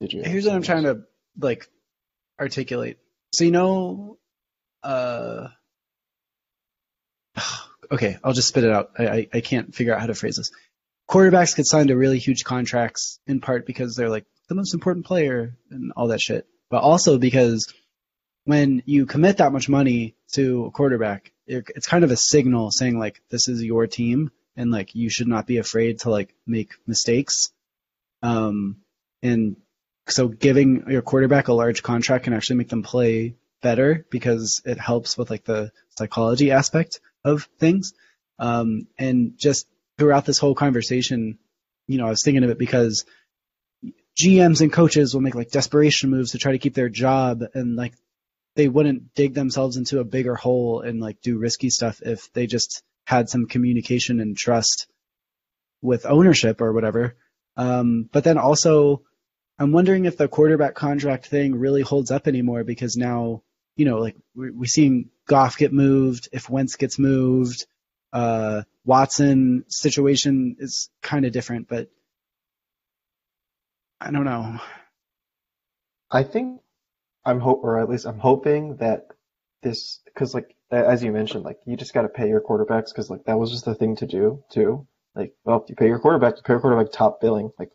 [0.00, 0.22] Did you?
[0.22, 1.02] here's what I'm trying to
[1.38, 1.68] like
[2.38, 2.98] articulate.
[3.32, 4.18] So you know,
[4.82, 5.48] uh,
[7.90, 8.90] okay, I'll just spit it out.
[8.98, 10.52] I, I I can't figure out how to phrase this.
[11.10, 15.06] Quarterbacks get signed to really huge contracts in part because they're like the most important
[15.06, 17.72] player and all that shit, but also because
[18.46, 22.98] when you commit that much money to a quarterback, it's kind of a signal saying
[22.98, 26.74] like this is your team and like you should not be afraid to like make
[26.86, 27.50] mistakes.
[28.22, 28.78] Um,
[29.20, 29.56] and
[30.08, 34.78] so giving your quarterback a large contract can actually make them play better because it
[34.78, 37.94] helps with like the psychology aspect of things.
[38.38, 39.66] Um, and just
[39.98, 41.38] throughout this whole conversation,
[41.88, 43.04] you know, I was thinking of it because
[44.16, 47.74] GMs and coaches will make like desperation moves to try to keep their job and
[47.74, 47.94] like
[48.56, 52.46] they wouldn't dig themselves into a bigger hole and like do risky stuff if they
[52.46, 54.88] just had some communication and trust
[55.82, 57.16] with ownership or whatever.
[57.56, 59.02] Um, but then also
[59.58, 63.42] I'm wondering if the quarterback contract thing really holds up anymore because now,
[63.76, 67.66] you know, like we're, we're seeing Goff get moved, if Wentz gets moved,
[68.12, 71.88] uh, Watson situation is kind of different, but
[74.00, 74.60] I don't know.
[76.10, 76.60] I think
[77.26, 79.08] I'm hope, or at least I'm hoping that
[79.62, 83.10] this, because like as you mentioned, like you just got to pay your quarterbacks because
[83.10, 84.86] like that was just the thing to do too.
[85.14, 87.50] Like, well, you pay your quarterback, you pay your quarterback top billing.
[87.58, 87.70] Like,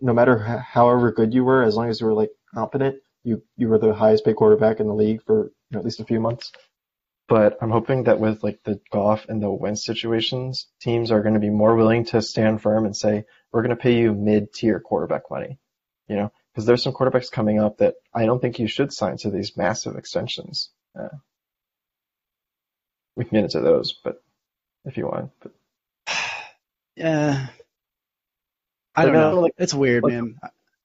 [0.00, 3.68] no matter however good you were, as long as you were like competent, you you
[3.68, 6.20] were the highest paid quarterback in the league for you know, at least a few
[6.20, 6.52] months.
[7.26, 11.34] But I'm hoping that with like the Goff and the Wentz situations, teams are going
[11.34, 14.78] to be more willing to stand firm and say, we're going to pay you mid-tier
[14.78, 15.58] quarterback money.
[16.06, 19.16] You know, because there's some quarterbacks coming up that I don't think you should sign
[19.18, 20.70] to these massive extensions.
[20.98, 21.08] Uh,
[23.16, 24.22] we can get into those, but
[24.84, 25.32] if you want.
[25.40, 25.52] But
[26.96, 27.48] Yeah.
[28.94, 29.40] I don't know.
[29.40, 30.38] like- it's weird, like- man.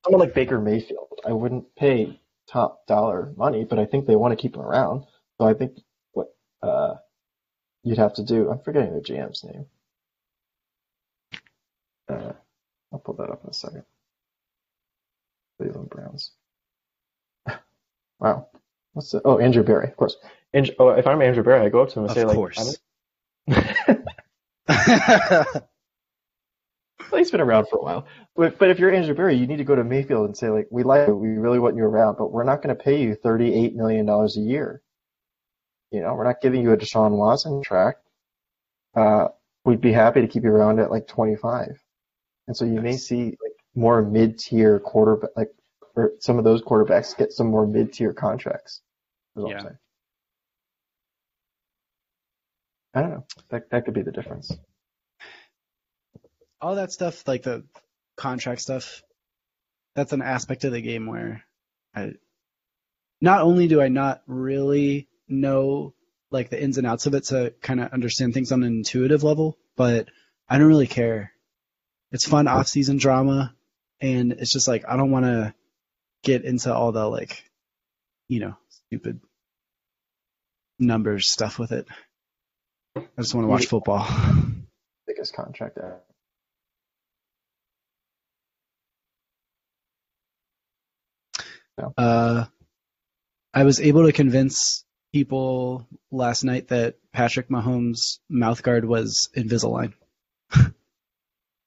[0.03, 4.31] someone like Baker Mayfield, I wouldn't pay top dollar money, but I think they want
[4.31, 5.05] to keep him around.
[5.37, 5.77] So I think
[6.13, 6.95] what uh,
[7.83, 9.67] you'd have to do, I'm forgetting the GM's name.
[12.07, 12.33] Uh,
[12.91, 13.83] I'll pull that up in a second.
[15.59, 16.31] Cleveland Browns.
[18.19, 18.47] wow.
[18.93, 20.15] What's the, oh, Andrew Berry, of course.
[20.53, 22.35] Andrew, oh, if I'm Andrew Berry, I go up to him and Of say, like,
[22.35, 22.77] course.
[27.15, 28.05] He's been around for a while.
[28.35, 30.67] But, but if you're Andrew Berry, you need to go to Mayfield and say, like,
[30.71, 33.15] we like you, we really want you around, but we're not going to pay you
[33.15, 34.81] $38 million a year.
[35.91, 37.97] You know, we're not giving you a Deshaun Watson track.
[38.95, 39.29] Uh,
[39.65, 41.81] we'd be happy to keep you around at like 25.
[42.47, 43.35] And so you may see
[43.75, 45.49] more mid-tier quarterback, like,
[45.95, 48.81] or some of those quarterbacks get some more mid-tier contracts.
[49.35, 49.69] is all I'm Yeah.
[52.93, 53.25] I don't know.
[53.49, 54.51] That, that could be the difference.
[56.61, 57.63] All that stuff, like the
[58.17, 59.01] contract stuff,
[59.95, 61.43] that's an aspect of the game where
[61.95, 62.13] I
[63.21, 65.93] not only do I not really know
[66.31, 69.23] like the ins and outs of it to kind of understand things on an intuitive
[69.23, 70.09] level, but
[70.47, 71.31] I don't really care.
[72.11, 73.55] It's fun off-season drama,
[74.01, 75.53] and it's just like I don't want to
[76.23, 77.43] get into all the like,
[78.27, 79.21] you know, stupid
[80.79, 81.87] numbers stuff with it.
[82.95, 84.07] I just want to watch football.
[85.07, 86.01] Biggest contract ever.
[91.97, 92.45] Uh,
[93.53, 94.83] I was able to convince
[95.13, 99.93] people last night that Patrick Mahomes' mouth guard was Invisalign.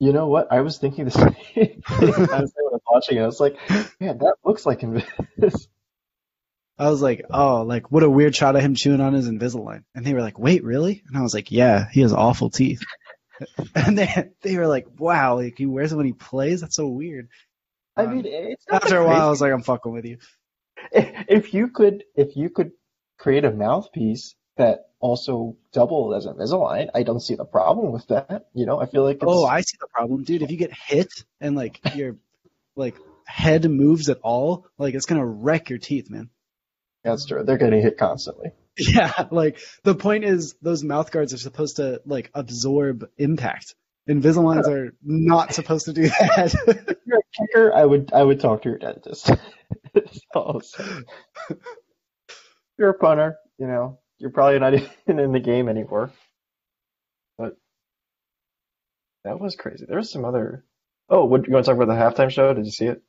[0.03, 0.51] You know what?
[0.51, 1.83] I was thinking the same thing.
[1.89, 3.23] I was when I was watching it.
[3.23, 3.57] I was like,
[4.01, 5.07] man, that looks like Invis.
[6.79, 9.85] I was like, oh, like what a weird shot of him chewing on his Invisalign.
[9.95, 11.05] And they were like, wait, really?
[11.07, 12.83] And I was like, yeah, he has awful teeth.
[13.77, 16.63] and they they were like, wow, like he wears it when he plays.
[16.63, 17.29] That's so weird.
[17.97, 20.19] I um, mean, it's not After a while, I was like, I'm fucking with you.
[20.91, 22.73] if you could, if you could
[23.19, 28.47] create a mouthpiece that also double as Invisalign, I don't see the problem with that.
[28.55, 30.43] You know, I feel like it's, Oh, I see the problem, dude.
[30.43, 32.17] If you get hit and like your
[32.77, 36.31] like head moves at all, like it's gonna wreck your teeth, man.
[37.05, 37.43] that's true.
[37.45, 38.51] They're getting hit constantly.
[38.79, 43.75] Yeah, like the point is those mouth guards are supposed to like absorb impact.
[44.09, 46.55] Invisaligns are not supposed to do that.
[46.67, 49.31] If you're a kicker, I would, I would talk to your dentist.
[52.79, 53.99] You're a punter, you know.
[54.23, 54.75] You're probably not
[55.09, 56.13] even in the game anymore.
[57.37, 57.57] But
[59.25, 59.85] that was crazy.
[59.87, 60.65] There was some other.
[61.11, 62.55] Oh, what, you want to talk about the halftime show?
[62.55, 63.03] Did you see it?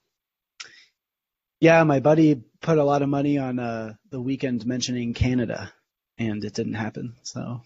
[1.62, 5.72] Yeah, my buddy put a lot of money on uh, the Weeknd mentioning Canada,
[6.18, 7.14] and it didn't happen.
[7.22, 7.62] So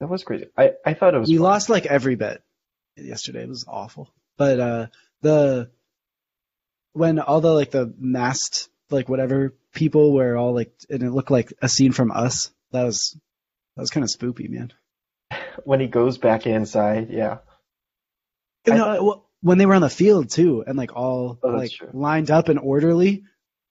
[0.00, 0.46] That was crazy.
[0.56, 1.30] I, I thought it was.
[1.30, 1.44] we fun.
[1.44, 2.42] lost like every bet
[2.96, 3.42] yesterday.
[3.42, 4.12] It was awful.
[4.36, 4.86] But uh,
[5.22, 5.70] the
[6.92, 11.30] when all the like the masked like whatever people were all like, and it looked
[11.30, 12.50] like a scene from Us.
[12.72, 13.18] That was
[13.76, 14.72] that was kind of spoopy, man.
[15.64, 17.10] when he goes back inside.
[17.10, 17.38] Yeah.
[18.66, 21.48] I- no, uh, well, when they were on the field too, and like all Oh,
[21.48, 21.90] like true.
[21.92, 23.24] lined up and orderly,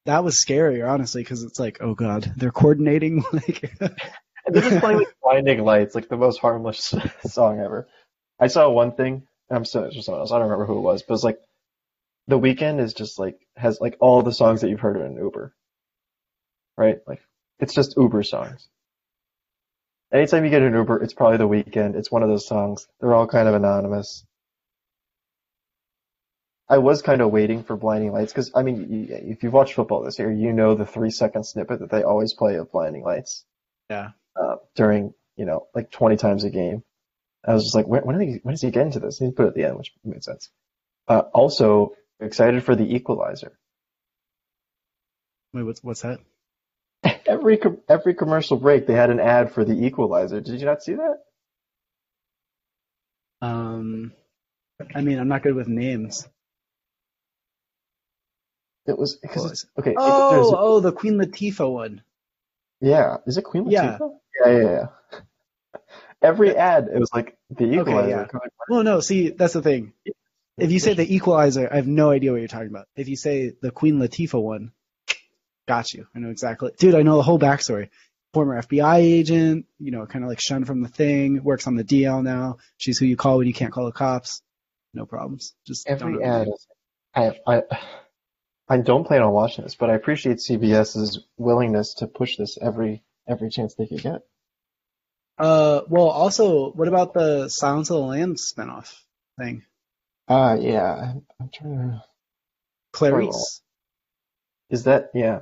[0.06, 3.24] that was scarier, honestly, because it's like, oh god, they're coordinating.
[3.34, 3.72] Like,
[4.48, 6.94] they're just playing like blinding lights, like the most harmless
[7.26, 7.88] song ever.
[8.40, 10.32] I saw one thing, I'm sorry, just someone else.
[10.32, 11.40] I don't remember who it was, but it's like
[12.28, 15.18] the Weeknd is just like has like all the songs that you've heard in an
[15.18, 15.54] Uber,
[16.78, 17.00] right?
[17.08, 17.22] Like
[17.60, 18.68] it's just Uber songs.
[20.12, 21.96] Anytime you get an Uber, it's probably the Weeknd.
[21.96, 22.88] It's one of those songs.
[23.00, 24.26] They're all kind of anonymous.
[26.70, 29.74] I was kind of waiting for Blinding Lights because I mean, you, if you've watched
[29.74, 33.04] football this year, you know the three second snippet that they always play of Blinding
[33.04, 33.44] Lights
[33.90, 36.84] yeah, uh, during, you know, like 20 times a game.
[37.46, 39.20] I was just like, when, when, he, when does he get into this?
[39.20, 40.50] And he put it at the end, which made sense.
[41.08, 43.58] Uh, also, excited for the Equalizer.
[45.54, 46.20] wait, what's what's that?
[47.26, 50.40] Every every commercial break, they had an ad for the Equalizer.
[50.42, 51.18] Did you not see that?
[53.42, 54.14] Um,
[54.96, 56.28] I mean, I'm not good with names.
[58.86, 59.96] It was because it's okay.
[59.98, 62.04] Oh, there's- oh, the Queen Latifah one.
[62.82, 64.10] yeah, is it Queen Latifah?
[64.46, 65.20] Yeah, yeah, yeah.
[66.22, 68.30] Every ad, it was like the Equalizer.
[68.34, 68.40] yeah.
[68.70, 69.94] Well, no, see, that's the thing.
[70.58, 72.88] If you say the Equalizer, I have no idea what you're talking about.
[72.96, 74.72] If you say the Queen Latifah one,
[75.68, 76.08] got you.
[76.16, 76.72] I know exactly.
[76.78, 77.90] Dude, I know the whole backstory.
[78.34, 81.84] Former FBI agent, you know, kind of like shunned from the thing, works on the
[81.84, 82.58] DL now.
[82.78, 84.42] She's who you call when you can't call the cops.
[84.94, 85.54] No problems.
[85.66, 86.48] Just Every ad.
[87.16, 87.62] I, I,
[88.68, 93.04] I don't plan on watching this, but I appreciate CBS's willingness to push this every
[93.28, 94.22] every chance they could get.
[95.38, 98.94] Uh, well, also, what about the Silence of the Lambs spinoff
[99.40, 99.64] thing?
[100.28, 102.04] Uh, yeah, I'm, I'm trying to.
[102.94, 103.62] Clarice.
[104.70, 105.42] Is that yeah?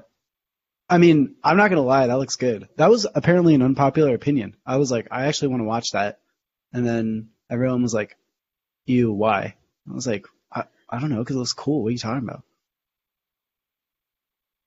[0.89, 2.67] I mean, I'm not gonna lie, that looks good.
[2.77, 4.55] That was apparently an unpopular opinion.
[4.65, 6.19] I was like, I actually want to watch that,
[6.73, 8.17] and then everyone was like,
[8.85, 9.55] "You why?"
[9.89, 11.83] I was like, I, I don't know, because it looks cool.
[11.83, 12.43] What are you talking about?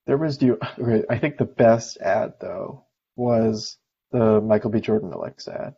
[0.06, 2.84] There was do okay, I think the best ad though
[3.16, 3.78] was
[4.12, 4.80] the Michael B.
[4.80, 5.74] Jordan Alexa ad.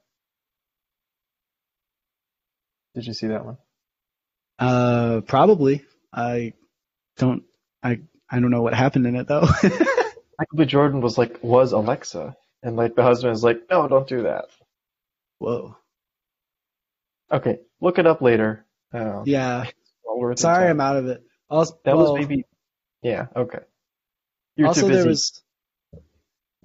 [2.94, 3.58] Did you see that one?
[4.58, 5.84] Uh, probably.
[6.12, 6.54] I
[7.18, 7.42] don't.
[7.82, 9.46] I I don't know what happened in it though.
[9.62, 10.64] Michael B.
[10.66, 14.46] Jordan was like was Alexa, and like the husband is like, no, don't do that.
[15.38, 15.76] Whoa.
[17.30, 18.64] Okay, look it up later.
[18.92, 19.66] Uh, Yeah.
[20.36, 20.68] Sorry.
[20.70, 21.22] I'm out of it.
[21.50, 22.44] Also, That well, was maybe.
[23.02, 23.26] Yeah.
[23.36, 23.58] Okay.
[24.56, 24.98] You're also too busy.
[25.00, 25.42] there was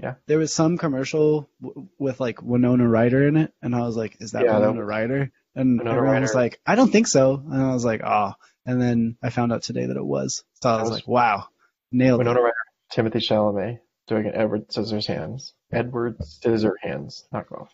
[0.01, 0.13] Yeah.
[0.27, 4.17] there was some commercial w- with like Winona Ryder in it, and I was like,
[4.21, 7.35] "Is that Yeah, Winona was- Ryder?" And Winona everyone was like, "I don't think so,"
[7.35, 8.33] and I was like, "Oh."
[8.65, 11.47] And then I found out today that it was, so I was, was- like, "Wow,
[11.91, 12.23] nailed it.
[12.25, 15.51] Winona it." Ryder, Timothée Chalamet doing an Edward Scissorhands.
[15.71, 17.69] Edward Scissorhands knockoff.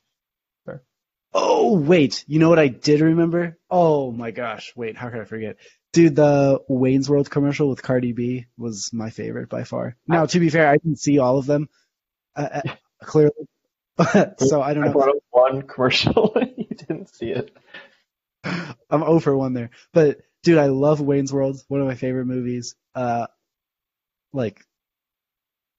[1.33, 3.59] Oh wait, you know what I did remember?
[3.69, 5.57] Oh my gosh, wait, how could I forget?
[5.93, 9.97] Dude, the Wayne's World commercial with Cardi B was my favorite by far.
[10.07, 11.69] Now, to be fair, I didn't see all of them,
[12.35, 12.71] uh, uh,
[13.03, 13.33] clearly,
[14.37, 14.99] so I don't I know.
[14.99, 17.51] up one commercial and you didn't see it.
[18.89, 19.69] I'm over 1 there.
[19.93, 21.61] But dude, I love Wayne's World.
[21.67, 22.75] One of my favorite movies.
[22.95, 23.27] Uh,
[24.33, 24.61] like,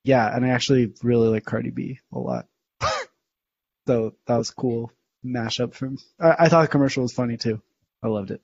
[0.05, 2.47] yeah, and I actually really like Cardi B a lot.
[3.87, 4.93] so that was cool
[5.25, 5.99] mashup from.
[6.21, 7.61] I, I thought the commercial was funny too.
[8.03, 8.41] I loved it.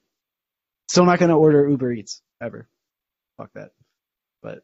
[0.88, 2.68] Still not gonna order Uber Eats ever.
[3.36, 3.70] Fuck that.
[4.42, 4.62] But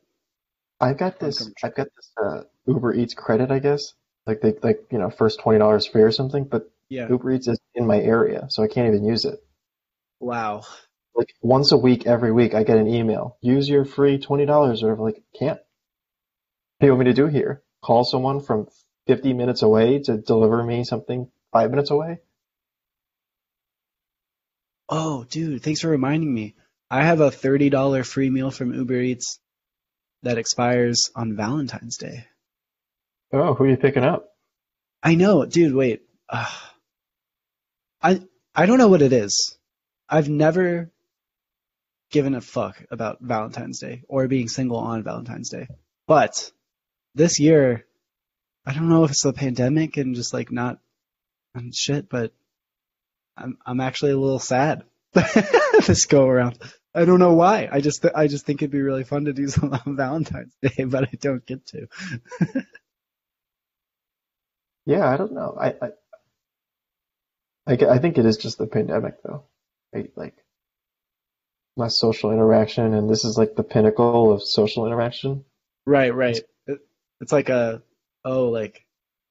[0.81, 1.51] I've got this.
[1.63, 3.95] I've got this uh, Uber Eats credit, I guess.
[4.27, 6.45] Like they like you know first twenty dollars free or something.
[6.45, 9.43] But yeah, Uber Eats is in my area, so I can't even use it.
[10.21, 10.63] Wow.
[11.15, 13.37] Like once a week, every week, I get an email.
[13.41, 15.59] Use your free twenty dollars, or like can't.
[15.59, 17.63] What do you want me to do here?
[17.83, 18.69] Call someone from
[19.07, 22.21] fifty minutes away to deliver me something five minutes away?
[24.89, 26.55] Oh, dude, thanks for reminding me.
[26.91, 29.39] I have a thirty dollar free meal from Uber Eats
[30.23, 32.27] that expires on Valentine's Day.
[33.33, 34.29] Oh, who are you picking up?
[35.03, 35.75] I know, dude.
[35.75, 36.03] Wait.
[36.29, 36.49] I
[38.03, 39.57] I don't know what it is.
[40.11, 40.91] I've never
[42.11, 45.69] given a fuck about Valentine's Day or being single on Valentine's Day.
[46.07, 46.51] But
[47.15, 47.87] this year,
[48.67, 50.81] I don't know if it's the pandemic and just like not
[51.55, 52.33] and shit, but
[53.37, 56.59] I'm I'm actually a little sad this go around.
[56.93, 57.69] I don't know why.
[57.71, 60.85] I just I just think it'd be really fun to do something on Valentine's Day,
[60.85, 61.89] but I don't get to.
[64.87, 65.57] Yeah, I don't know.
[65.61, 65.91] I, I,
[67.67, 69.45] I, I think it is just the pandemic though.
[69.93, 70.11] Right?
[70.17, 70.37] Like
[71.77, 75.45] less social interaction, and this is like the pinnacle of social interaction.
[75.87, 76.39] Right, right.
[77.21, 77.83] It's like a
[78.25, 78.85] oh, like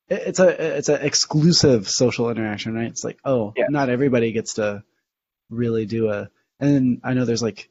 [0.09, 2.87] it's a it's an exclusive social interaction, right?
[2.87, 3.67] It's like oh, Yeah.
[3.69, 4.83] not everybody gets to
[5.49, 6.29] really do a.
[6.59, 7.69] And I know there's like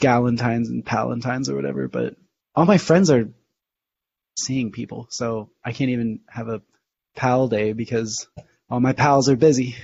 [0.00, 2.16] galentines and palentines or whatever, but
[2.54, 3.28] all my friends are
[4.38, 6.62] seeing people, so I can't even have a
[7.14, 8.28] pal day because
[8.70, 9.76] all my pals are busy.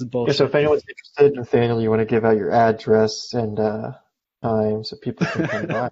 [0.00, 3.92] Yeah, so if anyone's interested, Nathaniel, you want to give out your address and uh,
[4.42, 5.90] time so people can come by.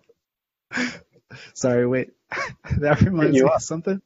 [1.54, 2.10] Sorry, wait.
[2.78, 3.54] that reminds me up.
[3.56, 4.02] of something.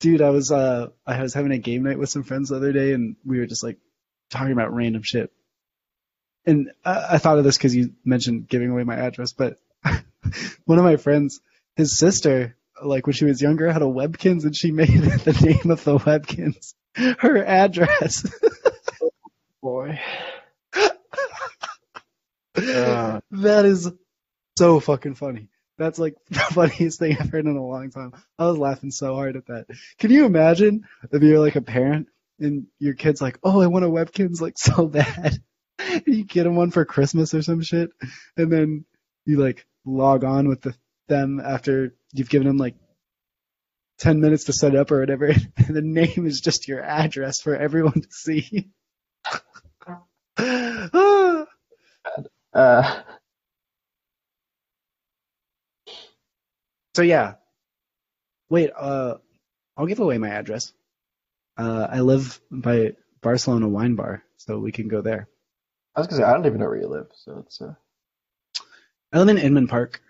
[0.00, 2.72] Dude, I was uh I was having a game night with some friends the other
[2.72, 3.78] day and we were just like
[4.30, 5.30] talking about random shit.
[6.46, 9.58] And I, I thought of this because you mentioned giving away my address, but
[10.64, 11.40] one of my friends,
[11.76, 15.70] his sister, like when she was younger, had a Webkinz and she made the name
[15.70, 18.24] of the Webkinz her address.
[19.62, 19.98] Boy.
[22.56, 23.90] Uh, That is
[24.58, 25.48] so fucking funny.
[25.78, 28.12] That's like the funniest thing I've heard in a long time.
[28.38, 29.66] I was laughing so hard at that.
[29.98, 33.84] Can you imagine if you're like a parent and your kid's like, "Oh, I want
[33.84, 35.38] a Webkinz like so bad,"
[36.06, 37.90] you get him one for Christmas or some shit,
[38.36, 38.84] and then
[39.24, 40.74] you like log on with the,
[41.08, 42.74] them after you've given them like
[44.00, 45.26] ten minutes to set up or whatever,
[45.58, 48.70] and the name is just your address for everyone to see.
[52.52, 53.02] Uh,
[56.96, 57.34] So yeah.
[58.50, 59.14] Wait, uh,
[59.76, 60.72] I'll give away my address.
[61.56, 65.28] Uh, I live by Barcelona Wine Bar, so we can go there.
[65.94, 67.74] I was gonna say I don't even know where you live, so it's uh,
[69.12, 70.02] I live in Inman Park.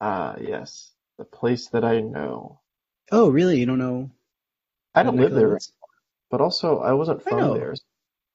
[0.00, 2.60] ah yes, the place that I know.
[3.12, 3.58] Oh, really?
[3.60, 4.10] You don't know?
[4.94, 5.58] I don't live neck of the there,
[6.30, 7.54] but also I wasn't I from know.
[7.54, 7.74] there.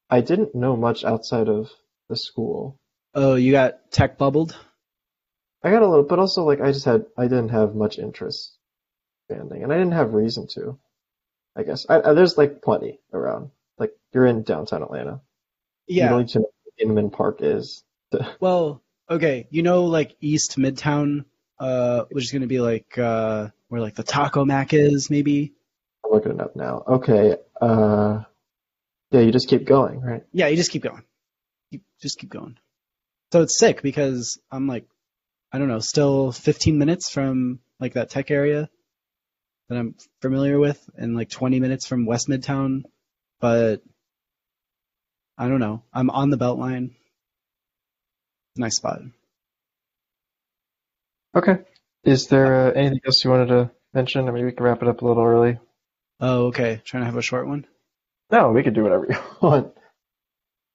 [0.10, 1.70] I didn't know much outside of
[2.10, 2.80] the school.
[3.14, 4.56] Oh, you got tech bubbled?
[5.64, 8.58] I got a little, but also like I just had I didn't have much interest
[9.30, 10.78] banding, and I didn't have reason to.
[11.56, 13.52] I guess I, I, there's like plenty around.
[13.78, 15.22] Like you're in downtown Atlanta.
[15.88, 16.10] You Yeah.
[16.10, 17.84] don't need to know what Inman Park is.
[18.12, 19.48] to- Well, okay.
[19.52, 21.26] You know, like East Midtown,
[21.62, 25.54] uh, which is gonna be like uh, where like the Taco Mac is, maybe.
[26.04, 26.84] I'm looking it up now.
[26.88, 27.38] Okay.
[27.62, 28.24] Uh,
[29.12, 30.24] yeah, you just keep going, right?
[30.34, 31.04] Yeah, you just keep going.
[31.70, 32.58] You just keep going.
[33.32, 34.88] So it's sick because I'm like,
[35.52, 38.68] I don't know, still 15 minutes from like that tech area
[39.70, 42.84] that I'm familiar with, and like 20 minutes from West Midtown,
[43.40, 43.84] but
[45.38, 45.84] I don't know.
[45.94, 46.96] I'm on the Beltline.
[48.58, 49.02] Nice spot.
[51.36, 51.60] Okay.
[52.04, 54.28] Is there uh, anything else you wanted to mention?
[54.28, 55.60] I mean, we can wrap it up a little early.
[56.20, 56.82] Oh, okay.
[56.84, 57.66] Trying to have a short one.
[58.32, 59.18] No, we could do whatever you
[59.48, 59.74] want.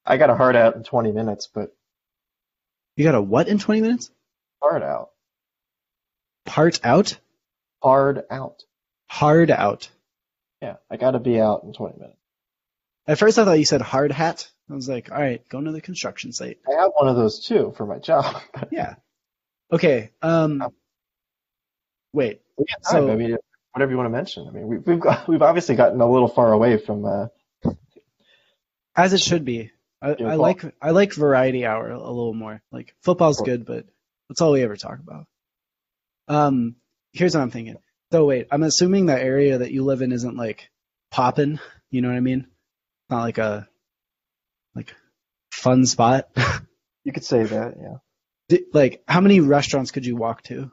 [0.05, 1.75] I got a hard out in 20 minutes, but
[2.95, 4.11] You got a what in 20 minutes?
[4.61, 5.09] hard out.
[6.45, 7.17] Part out?
[7.83, 8.63] Hard out.
[9.09, 9.89] Hard out.
[10.61, 12.17] Yeah, I gotta be out in 20 minutes.
[13.05, 14.49] At first I thought you said hard hat.
[14.69, 16.57] I was like, all right, going to the construction site.
[16.67, 18.41] I have one of those too for my job.
[18.71, 18.95] Yeah.
[19.71, 20.11] Okay.
[20.21, 20.63] Um.
[22.13, 22.41] Wait.
[22.57, 23.37] We So- I mean,
[23.73, 24.47] whatever you want to mention.
[24.47, 27.05] I mean, we, we've got, we've obviously gotten a little far away from.
[27.05, 27.27] Uh,
[28.95, 29.71] As it should be.
[30.01, 32.61] I, I like I like variety hour a little more.
[32.71, 33.85] Like football's good, but
[34.29, 35.25] that's all we ever talk about.
[36.27, 36.75] Um,
[37.13, 37.77] here's what I'm thinking.
[38.11, 40.69] So wait, I'm assuming that area that you live in isn't like
[41.11, 41.59] poppin'.
[41.89, 42.47] You know what I mean?
[43.09, 43.67] Not like a
[44.75, 44.93] like
[45.51, 46.29] fun spot.
[47.03, 47.97] You could say that, yeah.
[48.73, 50.71] Like how many restaurants could you walk to?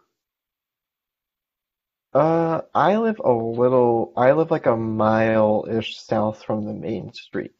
[2.13, 7.55] Uh, I live a little, I live like a mile-ish south from the main street.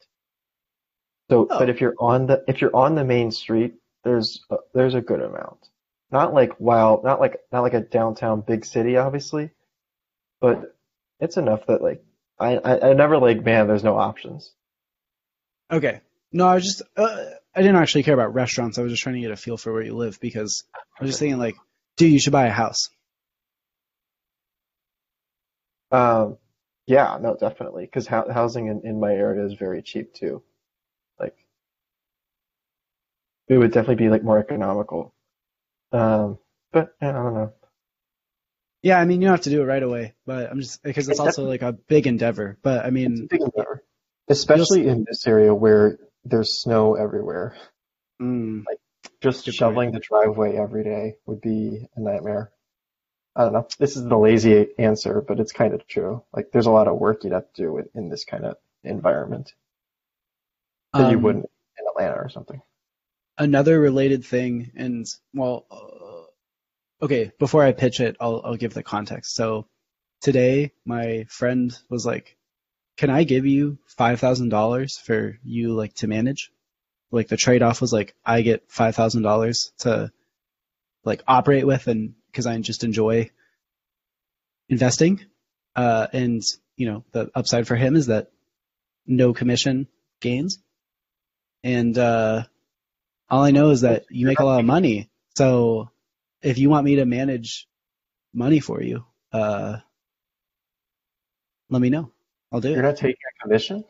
[1.29, 1.59] So, Oh.
[1.59, 3.73] but if you're on the, if you're on the main street,
[4.05, 5.67] there's, a, there's a good amount.
[6.09, 9.49] Not like, wow, not like, not like a downtown big city, obviously,
[10.39, 10.73] but
[11.19, 12.01] it's enough that like,
[12.39, 14.53] I, I, I never like, man, there's no options.
[15.69, 15.99] Okay.
[16.31, 17.25] No, I was just uh,
[17.55, 18.77] I didn't actually care about restaurants.
[18.77, 20.63] I was just trying to get a feel for where you live because
[20.99, 21.55] I was just thinking like,
[21.97, 22.89] dude, you should buy a house.
[25.91, 26.37] Um,
[26.87, 30.43] yeah, no, definitely, because housing in, in my area is very cheap too.
[31.19, 31.35] Like,
[33.47, 35.13] it would definitely be like more economical.
[35.91, 36.39] Um,
[36.71, 37.53] but I don't know.
[38.81, 41.09] Yeah, I mean you don't have to do it right away, but I'm just because
[41.09, 42.57] it's also like a big endeavor.
[42.61, 43.83] But I It's a mean, big endeavor,
[44.29, 47.55] especially in this area where there's snow everywhere.
[48.19, 48.67] mm,
[49.21, 49.57] Just Good point.
[49.57, 52.51] shoveling the driveway every day would be a nightmare.
[53.35, 53.67] I don't know.
[53.79, 56.23] This is the lazy answer, but it's kind of true.
[56.33, 59.53] Like, there's a lot of work you'd have to do in this kind of environment
[60.95, 62.61] that you um, wouldn't in Atlanta or something.
[63.37, 68.83] another related thing, and well, uh, okay, before I pitch it, I'll I'll give the
[68.83, 69.35] context.
[69.35, 69.67] So
[70.21, 72.37] today, my friend was like,
[72.97, 76.51] "Can I give you five thousand dollars for you like to manage?"
[77.11, 80.11] Like the trade off was like, I get five thousand dollars to
[81.03, 83.29] like operate with, and because I just enjoy
[84.69, 85.23] investing,
[85.75, 86.41] uh, and
[86.75, 88.31] you know the upside for him is that
[89.05, 89.87] no commission
[90.19, 90.59] gains,
[91.63, 92.43] and uh,
[93.29, 95.09] all I know is that you make a lot of money.
[95.35, 95.89] So
[96.41, 97.67] if you want me to manage
[98.33, 99.77] money for you, uh,
[101.69, 102.11] let me know.
[102.51, 102.83] I'll do You're it.
[102.83, 103.83] not taking a commission?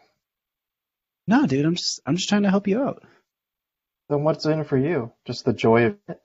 [1.28, 3.04] No, dude, I'm just I'm just trying to help you out.
[4.10, 5.12] Then what's in it for you?
[5.26, 6.22] Just the joy of it?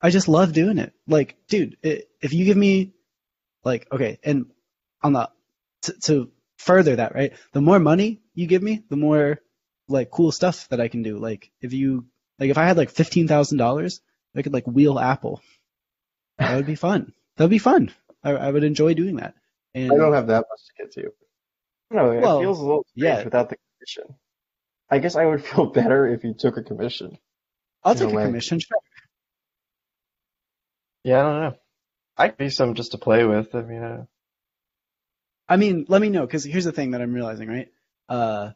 [0.00, 0.92] I just love doing it.
[1.06, 2.92] Like, dude, i if you give me,
[3.64, 4.46] like, okay, and
[5.02, 5.30] on the
[5.82, 7.32] to, to further that, right?
[7.52, 9.40] The more money you give me, the more
[9.88, 11.18] like cool stuff that I can do.
[11.18, 12.06] Like, if you
[12.38, 14.00] like, if I had like fifteen thousand dollars,
[14.36, 15.42] I could like wheel Apple.
[16.38, 17.12] That would be fun.
[17.36, 17.92] That would be fun.
[18.22, 19.34] I, I would enjoy doing that.
[19.74, 21.12] And I don't have that much to get to.
[21.94, 23.24] No, it Well, feels a little strange yeah.
[23.24, 24.16] without the commission.
[24.90, 27.18] I guess I would feel better if you took a commission.
[27.84, 28.24] I'll take a way.
[28.26, 28.58] commission.
[28.60, 28.78] Sure.
[31.04, 31.58] Yeah, I don't know.
[32.16, 33.54] I could be some just to play with.
[33.54, 34.06] I mean, uh,
[35.48, 37.68] I mean, let me know because here's the thing that I'm realizing, right?
[38.08, 38.50] Uh,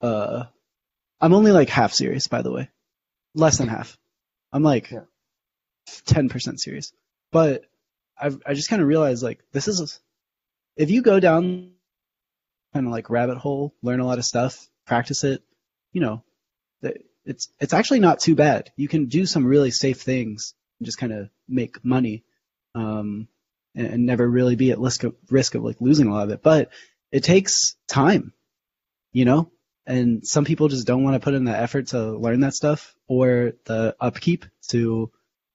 [0.00, 0.44] uh,
[1.20, 2.68] I'm only like half serious, by the way,
[3.34, 3.98] less than half.
[4.52, 5.04] I'm like Yeah.
[6.06, 6.92] ten percent serious,
[7.32, 7.64] but
[8.18, 10.00] I've I just kind of realized like this is
[10.76, 11.72] if you go down
[12.72, 15.42] kind of like rabbit hole, learn a lot of stuff, practice it,
[15.92, 16.22] you know,
[17.26, 18.72] it's it's actually not too bad.
[18.76, 22.24] You can do some really safe things and just kind of make money.
[22.74, 23.28] Um,
[23.74, 26.30] and, and never really be at risk of risk of like losing a lot of
[26.30, 26.42] it.
[26.42, 26.70] But
[27.12, 28.32] it takes time,
[29.12, 29.50] you know.
[29.86, 32.94] And some people just don't want to put in the effort to learn that stuff
[33.06, 35.10] or the upkeep to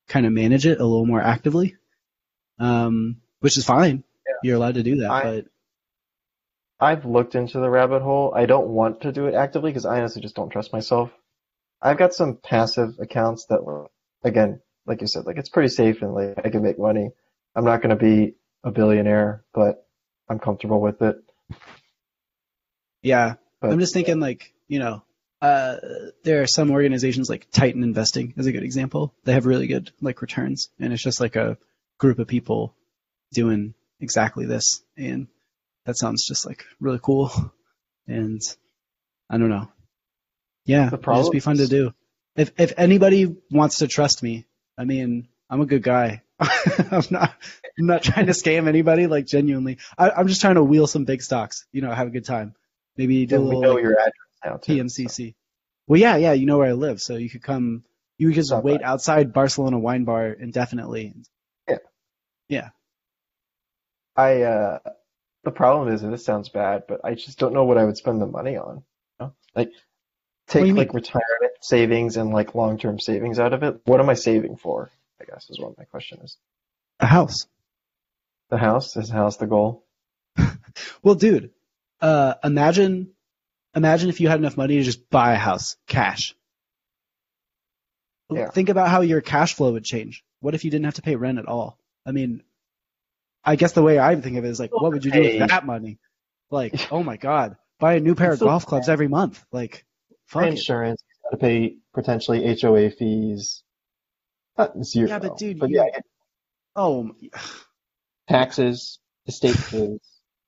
[0.07, 1.75] kind of manage it a little more actively.
[2.59, 4.03] Um, which is fine.
[4.43, 5.45] You're allowed to do that, I- but
[6.79, 8.33] I've looked into the rabbit hole.
[8.35, 11.11] I don't want to do it actively because I honestly just don't trust myself.
[11.81, 13.61] I've got some passive accounts that
[14.23, 17.09] again, like you said, like it's pretty safe and like I can make money.
[17.55, 19.87] I'm not going to be a billionaire, but
[20.29, 21.17] I'm comfortable with it.
[23.01, 25.03] yeah, But I'm just thinking like, you know,
[25.41, 25.77] uh,
[26.23, 29.13] there are some organizations like Titan Investing is a good example.
[29.23, 31.57] They have really good like returns and it's just like a
[31.99, 32.73] group of people
[33.31, 34.83] doing exactly this.
[34.97, 35.27] And
[35.85, 37.31] that sounds just like really cool.
[38.07, 38.41] And
[39.29, 39.67] I don't know.
[40.65, 41.93] Yeah, The it'd just be fun to do.
[42.35, 44.45] If, if anybody wants to trust me,
[44.77, 46.21] I mean, I'm a good guy.
[46.39, 47.33] I'm not,
[47.79, 49.77] I'm not trying to scam anybody, like genuinely.
[49.97, 52.55] I, I'm just trying to wheel some big stocks, you know, have a good time.
[52.97, 54.13] Maybe do a and we little know like, your address
[54.43, 54.77] now too.
[54.87, 55.35] so- PMCC.
[55.87, 57.83] Well, yeah, yeah, you know where I live, so you could come.
[58.17, 58.87] You could just Stop wait by.
[58.87, 61.13] outside Barcelona Wine Bar indefinitely.
[61.69, 61.77] Yeah.
[62.49, 62.69] Yeah.
[64.15, 64.79] I uh
[65.45, 67.97] the problem is, and this sounds bad, but I just don't know what I would
[67.97, 68.83] spend the money on.
[69.19, 69.33] You know?
[69.55, 69.71] Like
[70.47, 70.75] take mean?
[70.75, 73.79] like retirement savings and like long term savings out of it.
[73.85, 74.91] What am I saving for?
[75.21, 76.37] I guess is what my question is.
[76.99, 77.47] A house.
[78.49, 79.85] The house is the house the goal.
[81.01, 81.51] Well, dude,
[82.01, 83.11] uh, imagine,
[83.75, 86.35] imagine if you had enough money to just buy a house, cash.
[88.29, 88.49] Yeah.
[88.49, 90.23] Think about how your cash flow would change.
[90.41, 91.79] What if you didn't have to pay rent at all?
[92.05, 92.43] I mean,
[93.45, 95.47] I guess the way I think of it is like, what would you do with
[95.49, 95.99] that money?
[96.49, 99.43] Like, oh my god, buy a new pair of So golf clubs every month.
[99.51, 99.85] Like,
[100.25, 100.45] fuck.
[100.47, 103.63] Insurance, got to pay potentially HOA fees.
[104.57, 105.09] Not zero.
[105.09, 105.99] Yeah, but dude, but you- yeah,
[106.75, 107.11] Oh,
[108.29, 109.99] taxes, estate fees.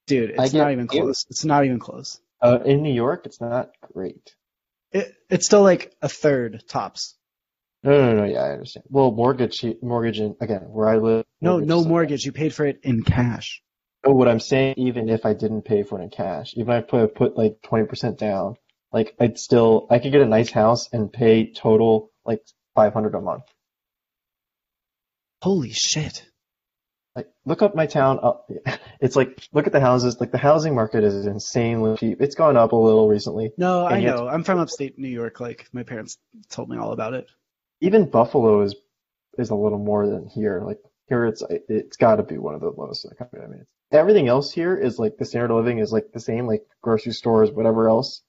[0.08, 1.26] dude, it's not even close.
[1.30, 2.20] It's not even close.
[2.42, 4.36] Uh, in New York, it's not great.
[4.92, 7.16] It, it's still like a third tops.
[7.88, 8.24] No, no, no.
[8.26, 8.86] Yeah, I understand.
[8.90, 11.24] Well, mortgage, mortgage, in, again, where I live.
[11.40, 12.26] No, no mortgage.
[12.26, 13.62] You paid for it in cash.
[14.06, 16.84] No, what I'm saying, even if I didn't pay for it in cash, even if
[16.84, 18.58] I put, put like 20% down,
[18.92, 22.42] like I'd still, I could get a nice house and pay total like
[22.76, 23.44] 500 a month.
[25.42, 26.26] Holy shit.
[27.16, 28.20] Like, look up my town.
[28.22, 28.52] Up,
[29.00, 30.18] it's like, look at the houses.
[30.20, 32.22] Like, the housing market is insanely cheap.
[32.22, 33.52] It's gone up a little recently.
[33.58, 34.28] No, I know.
[34.28, 35.40] I'm from upstate New York.
[35.40, 36.18] Like my parents
[36.50, 37.28] told me all about it.
[37.82, 38.76] Even Buffalo is
[39.38, 40.62] is a little more than here.
[40.66, 43.42] Like here, it's it's got to be one of the lowest in the country.
[43.42, 46.48] I mean, everything else here is like the standard of living is like the same,
[46.48, 48.22] like grocery stores, whatever else.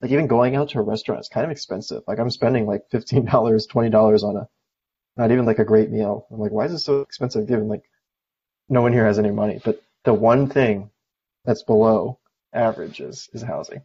[0.00, 2.02] Like even going out to a restaurant is kind of expensive.
[2.06, 4.48] Like I'm spending like fifteen dollars, twenty dollars on a
[5.16, 6.26] not even like a great meal.
[6.30, 7.46] I'm like, why is this so expensive?
[7.46, 7.84] Given like
[8.68, 9.60] no one here has any money.
[9.64, 10.90] But the one thing
[11.44, 12.18] that's below
[12.52, 13.82] average is is housing.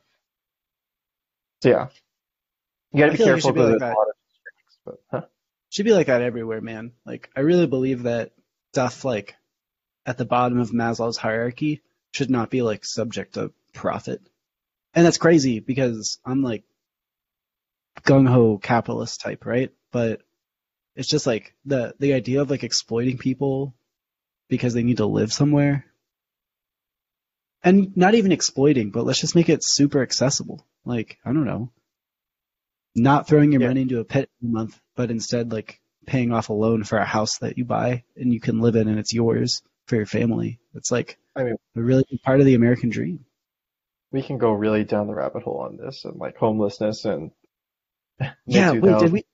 [1.61, 1.87] So yeah,
[2.91, 3.97] you gotta be feel like it careful like
[4.85, 5.25] But huh?
[5.69, 6.93] Should be like that everywhere, man.
[7.05, 8.31] Like I really believe that
[8.73, 9.35] stuff like
[10.05, 11.81] at the bottom of Maslow's hierarchy
[12.11, 14.21] should not be like subject to profit.
[14.93, 16.63] And that's crazy because I'm like
[18.03, 19.71] gung ho capitalist type, right?
[19.91, 20.21] But
[20.95, 23.75] it's just like the the idea of like exploiting people
[24.47, 25.85] because they need to live somewhere.
[27.63, 30.65] And not even exploiting, but let's just make it super accessible.
[30.85, 31.71] Like, I don't know.
[32.95, 33.67] Not throwing your Yeah.
[33.69, 37.05] money into a pit every month, but instead like paying off a loan for a
[37.05, 40.59] house that you buy and you can live in and it's yours for your family.
[40.73, 43.25] It's like I mean- a really part of the American dream.
[44.11, 47.31] we can go really down the rabbit hole on this and like homelessness and
[48.45, 49.25] Yeah, wait, did we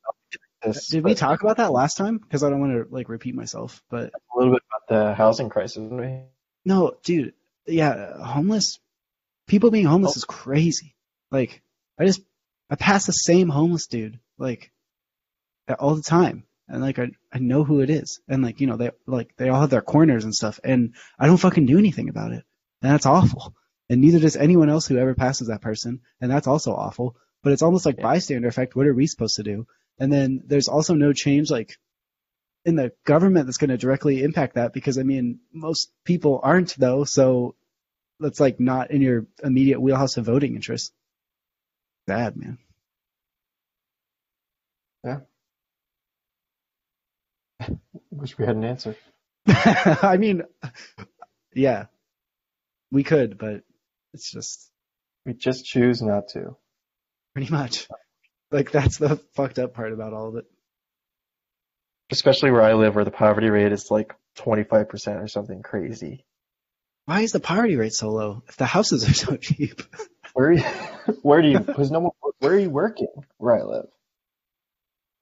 [0.64, 2.18] this, did we talk about that last time?
[2.18, 5.50] Because I don't want to like repeat myself, but a little bit about the housing
[5.50, 6.20] crisis, didn't we?
[6.66, 7.34] No, dude.
[7.68, 8.80] Yeah, homeless
[9.48, 10.20] people being homeless Oh.
[10.20, 10.96] is crazy.
[11.32, 11.62] Like,
[12.00, 12.22] I just
[12.72, 14.72] I pass the same homeless dude like
[15.78, 18.78] all the time, and like I I know who it is, and like you know
[18.78, 22.10] they like they all have their corners and stuff, and I don't fucking do anything
[22.10, 22.44] about it,
[22.82, 23.54] and that's awful.
[23.90, 27.18] And neither does anyone else who ever passes that person, and that's also awful.
[27.44, 28.04] But it's almost like Yeah.
[28.04, 28.76] bystander effect.
[28.76, 29.68] What are we supposed to do?
[30.00, 31.78] And then there's also no change like
[32.64, 36.76] in the government that's going to directly impact that because I mean most people aren't
[36.78, 37.56] though, so
[38.20, 40.94] that's like not in your immediate wheelhouse of voting interest.
[42.08, 42.58] Bad man.
[45.04, 45.20] Yeah.
[48.12, 48.96] Wish we had an answer.
[49.48, 50.44] I mean,
[51.54, 51.86] yeah,
[52.92, 53.64] we could, but
[54.14, 54.70] it's just
[55.26, 56.58] We just choose not to.
[57.34, 57.88] pretty much
[58.52, 60.46] like that's the fucked up part about all of it.
[62.12, 66.26] Especially where I live, where the poverty rate is like 25% or something crazy.
[67.06, 69.82] Why is the poverty rate so low if the houses are so cheap?
[70.34, 70.64] Where are you,
[71.22, 73.08] where do you, because no one, where are you working
[73.38, 73.88] where I live?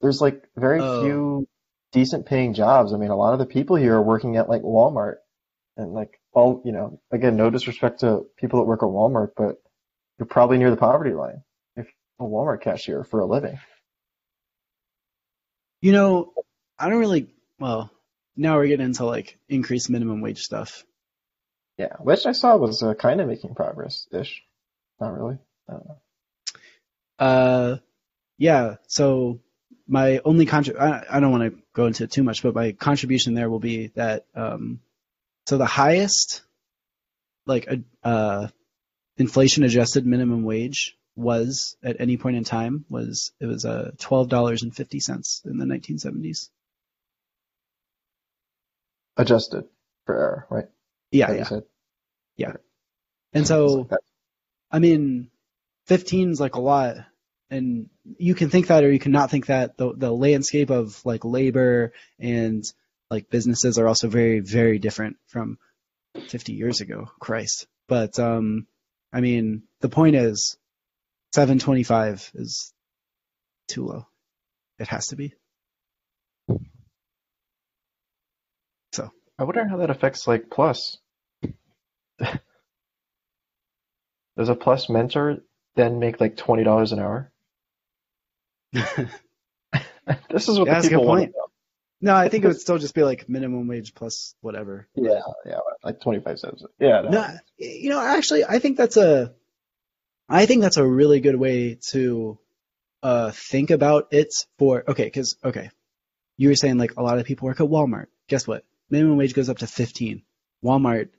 [0.00, 1.00] There's like very Oh.
[1.00, 1.48] few
[1.92, 2.92] decent paying jobs.
[2.92, 5.16] I mean, a lot of the people here are working at like Walmart
[5.76, 9.56] and like all, you know, again, no disrespect to people that work at Walmart, but
[10.18, 11.42] you're probably near the poverty line
[11.76, 11.86] if
[12.18, 13.58] you're a Walmart cashier for a living.
[15.80, 16.32] You know,
[16.78, 17.28] I don't really.
[17.58, 17.90] Well,
[18.36, 20.84] now we're getting into like increased minimum wage stuff.
[21.78, 24.42] Yeah, which I saw was uh, kind of making progress ish.
[25.00, 25.38] Not really.
[25.68, 25.98] I don't know.
[27.18, 27.76] Uh,
[28.38, 28.76] yeah.
[28.86, 29.40] So
[29.86, 32.72] my only contrib I, I don't want to go into it too much, but my
[32.72, 34.80] contribution there will be that um,
[35.46, 36.42] so the highest
[37.46, 38.48] like a uh,
[39.16, 44.28] inflation adjusted minimum wage was at any point in time was it was uh twelve
[44.28, 46.48] dollars and fifty cents in the 1970s.
[49.16, 49.64] Adjusted
[50.06, 50.68] for error, right?
[51.10, 51.60] Yeah, yeah.
[52.36, 52.54] you.
[53.32, 53.88] And so
[54.70, 55.30] I mean,
[55.86, 56.96] 15 is like a lot,
[57.50, 59.76] and you can think that or you cannot think that.
[59.76, 62.64] The the landscape of like labor and
[63.10, 65.58] like businesses are also very very different from
[66.28, 67.10] 50 years ago.
[67.18, 68.66] Christ, but um,
[69.12, 70.56] I mean, the point is,
[71.34, 72.72] 725 is
[73.68, 74.06] too low.
[74.78, 75.34] It has to be.
[78.92, 80.98] So I wonder how that affects like Plus.
[84.40, 85.40] Does a Plus mentor
[85.74, 87.30] then make like $20 an hour?
[90.30, 91.46] This is what Yeah, the that's a good people want to know.
[92.00, 94.88] no, I think it would still just be like minimum wage plus whatever.
[94.94, 96.64] Yeah, yeah, like 25 cents.
[96.80, 97.10] Yeah, no.
[97.10, 97.26] No,
[97.58, 99.34] you know, actually, I think that's a,
[100.26, 102.38] I think that's a really good way to,
[103.02, 105.70] uh, think about it for, okay, cause, okay,
[106.38, 108.06] you were saying like a lot of people work at Walmart.
[108.28, 108.64] Guess what?
[108.88, 110.22] Minimum wage goes up to 15.
[110.64, 111.10] Walmart,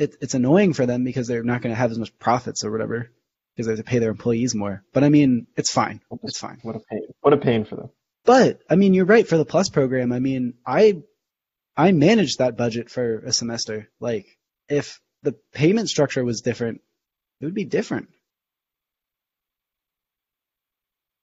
[0.00, 2.72] it, it's annoying for them because they're not going to have as much profits or
[2.72, 3.10] whatever
[3.54, 4.82] because they have to pay their employees more.
[4.94, 6.00] But I mean, it's fine.
[6.22, 6.58] It's fine.
[6.62, 7.02] What a pain.
[7.20, 7.90] What a pain for them.
[8.24, 10.12] But I mean, you're right for the plus program.
[10.12, 11.02] I mean, I
[11.76, 13.90] I managed that budget for a semester.
[14.00, 14.26] Like,
[14.68, 16.80] if the payment structure was different,
[17.40, 18.08] it would be different.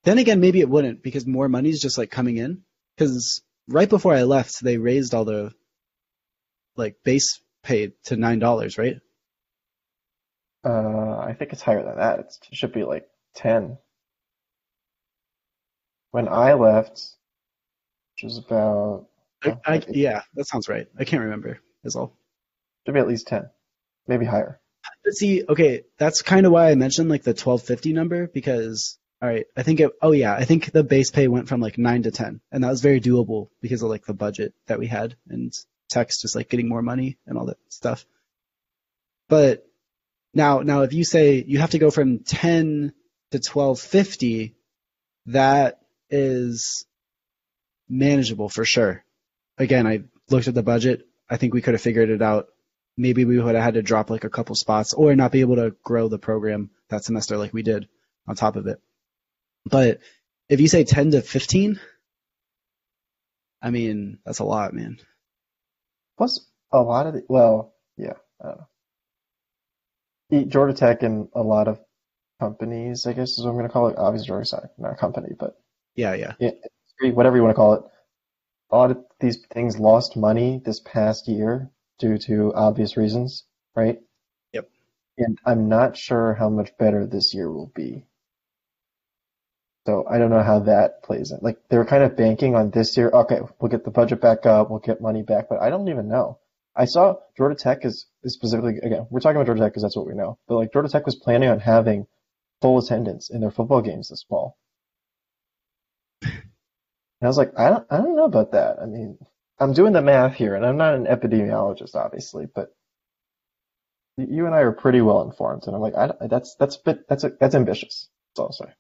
[0.04, 2.62] Then again, maybe it wouldn't because more money's just like coming in.
[2.96, 5.52] Because right before I left, they raised all the
[6.76, 8.98] like base pay to nine dollars, right?
[10.66, 12.20] Uh, I think it's higher than that.
[12.20, 13.78] It's, it should be like 10.
[16.12, 17.02] When I left,
[18.16, 19.08] which was about,
[19.44, 20.88] I, I, yeah, that sounds right.
[20.98, 21.60] I can't remember.
[21.84, 22.18] Is all.
[22.86, 23.50] should be at least 10.
[24.08, 24.60] Maybe higher.
[25.04, 28.98] But see, okay, that's kind of why I mentioned like the twelve fifty number because
[29.22, 29.92] all right, I think it.
[30.02, 32.70] Oh yeah, I think the base pay went from like nine to ten, and that
[32.70, 35.54] was very doable because of like the budget that we had and
[35.90, 38.06] text just like getting more money and all that stuff.
[39.30, 39.66] But
[40.34, 42.94] now, now if you say you have to go from ten
[43.32, 44.56] to twelve fifty,
[45.28, 46.86] that is
[47.90, 49.04] manageable for sure.
[49.58, 51.08] Again, I looked at the budget.
[51.30, 52.50] I think we could have figured it out
[52.98, 55.56] maybe we would have had to drop like a couple spots or not be able
[55.56, 57.88] to grow the program that semester like we did
[58.28, 58.82] on top of it.
[59.66, 60.00] But
[60.50, 61.80] if you say 10 to 15,
[63.62, 64.98] I mean, that's a lot, man.
[66.18, 68.68] Plus, a lot of the, well, yeah, I don't know.
[70.32, 71.82] E- Georgia Tech and a lot of
[72.40, 73.98] companies, I guess is what I'm going to call it.
[73.98, 75.60] Obviously, Georgia Tech, not a company, but
[75.96, 76.34] Yeah, yeah.
[76.40, 77.84] industry, whatever you want to call it.
[78.72, 83.46] A lot of these things lost money this past year due to obvious reasons,
[83.76, 84.00] right?
[84.54, 84.70] Yep.
[85.20, 88.07] And I'm not sure how much better this year will be.
[89.88, 91.40] So I don't know how that plays in.
[91.42, 93.10] Like they were kind of banking on this year.
[93.10, 96.10] Okay, we'll get the budget back up, we'll get money back, but I don't even
[96.10, 96.40] know.
[96.76, 99.96] I saw Georgia Tech is, is specifically again, we're talking about Georgia Tech because that's
[99.96, 100.40] what we know.
[100.46, 102.06] But like Georgia Tech was planning on having
[102.62, 104.58] full attendance in their football games this fall.
[106.22, 106.34] And
[107.22, 108.80] I was like, I don't, I don't know about that.
[108.82, 109.18] I mean,
[109.58, 112.76] I'm doing the math here, and I'm not an epidemiologist, obviously, but
[114.18, 117.08] you and I are pretty well informed, and I'm like, I, that's that's a bit
[117.08, 118.10] that's a, that's ambitious.
[118.36, 118.74] That's all I'll say.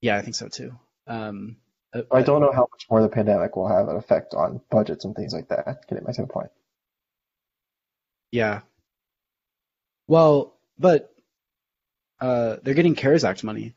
[0.00, 0.78] Yeah, I think so too.
[1.06, 1.56] Um,
[1.92, 5.04] uh, I don't know how much more the pandemic will have an effect on budgets
[5.04, 5.86] and things like that.
[5.88, 6.50] Getting back to the point.
[8.32, 8.60] Yeah.
[10.06, 11.12] Well, but
[12.20, 13.74] uh, they're getting CARES Act money,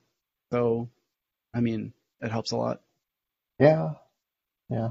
[0.51, 0.89] so
[1.53, 2.82] I mean, it helps a lot.
[3.59, 3.93] Yeah,
[4.69, 4.89] yeah.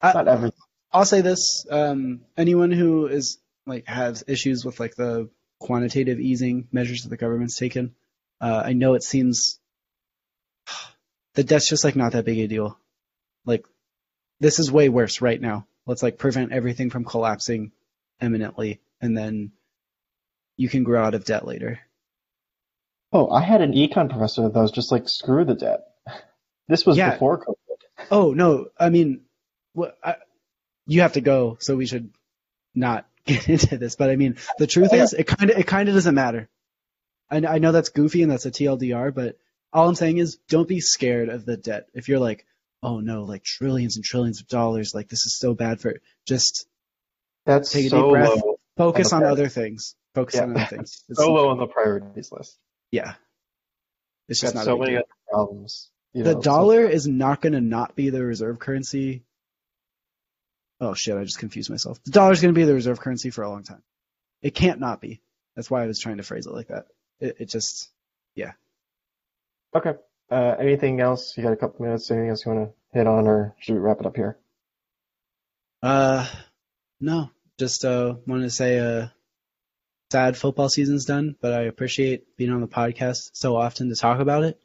[0.00, 0.58] I- Not everything.
[0.92, 5.28] I'll say this: um, anyone who is like has issues with like the
[5.60, 7.94] quantitative easing measures that the government's taken,
[8.40, 9.59] uh, I know it seems
[11.34, 12.78] that that's just like not that big a deal.
[13.44, 13.64] Like
[14.40, 15.66] this is way worse right now.
[15.86, 17.72] Let's like prevent everything from collapsing
[18.20, 19.52] imminently, and then
[20.56, 21.80] you can grow out of debt later.
[23.12, 25.80] Oh, I had an econ professor that was just like, screw the debt.
[26.68, 27.12] This was Yeah.
[27.12, 28.06] before COVID.
[28.10, 29.22] Oh no, I mean,
[29.72, 30.16] what I,
[30.86, 32.10] you have to go, so we should
[32.74, 33.96] not get into this.
[33.96, 36.48] But I mean, the truth oh, is, it kind of it kind of doesn't matter.
[37.30, 39.38] I, I know that's goofy and that's a TLDR, but
[39.72, 41.88] all I'm saying is, don't be scared of the debt.
[41.94, 42.46] If you're like,
[42.82, 46.66] oh no, like trillions and trillions of dollars, like this is so bad for just
[47.46, 48.28] That's Take a so deep breath.
[48.44, 49.94] low, focus on other things.
[50.14, 50.42] Focus Yeah.
[50.44, 51.04] on other things.
[51.08, 52.58] It's, so low on the priorities list.
[52.90, 53.14] yeah,
[54.28, 55.90] it's just Got not so a many other problems.
[56.12, 59.22] You the know, so- dollar is not going to not be the reserve currency.
[60.80, 62.02] Oh shit, I just confused myself.
[62.04, 63.82] The dollar's going to be the reserve currency for a long time.
[64.42, 65.20] It can't not be.
[65.54, 66.86] That's why I was trying to phrase it like that.
[67.20, 67.90] It, it just,
[69.74, 69.94] Okay.
[70.30, 71.36] Uh, anything else?
[71.36, 72.10] You got a couple minutes.
[72.10, 74.38] Anything else you want to hit on, or should we wrap it up here?
[75.82, 76.26] uh,
[77.00, 79.08] no, just, uh, wanted to say, uh,
[80.10, 84.20] sad football season's done, but I appreciate being on the podcast so often to talk
[84.20, 84.60] about it.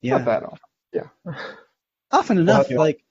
[0.00, 0.18] Yeah.
[0.18, 0.58] Not that often.
[0.92, 1.08] Yeah.
[2.12, 2.70] often enough.
[2.70, 3.02] you like,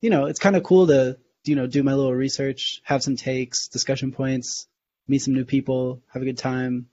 [0.00, 3.16] you know, it's kind of cool to, you know, do my little research, have some
[3.16, 4.66] takes, discussion points,
[5.08, 6.88] meet some new people, have a good time.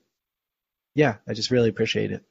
[0.93, 2.25] Yeah, I just really appreciate it.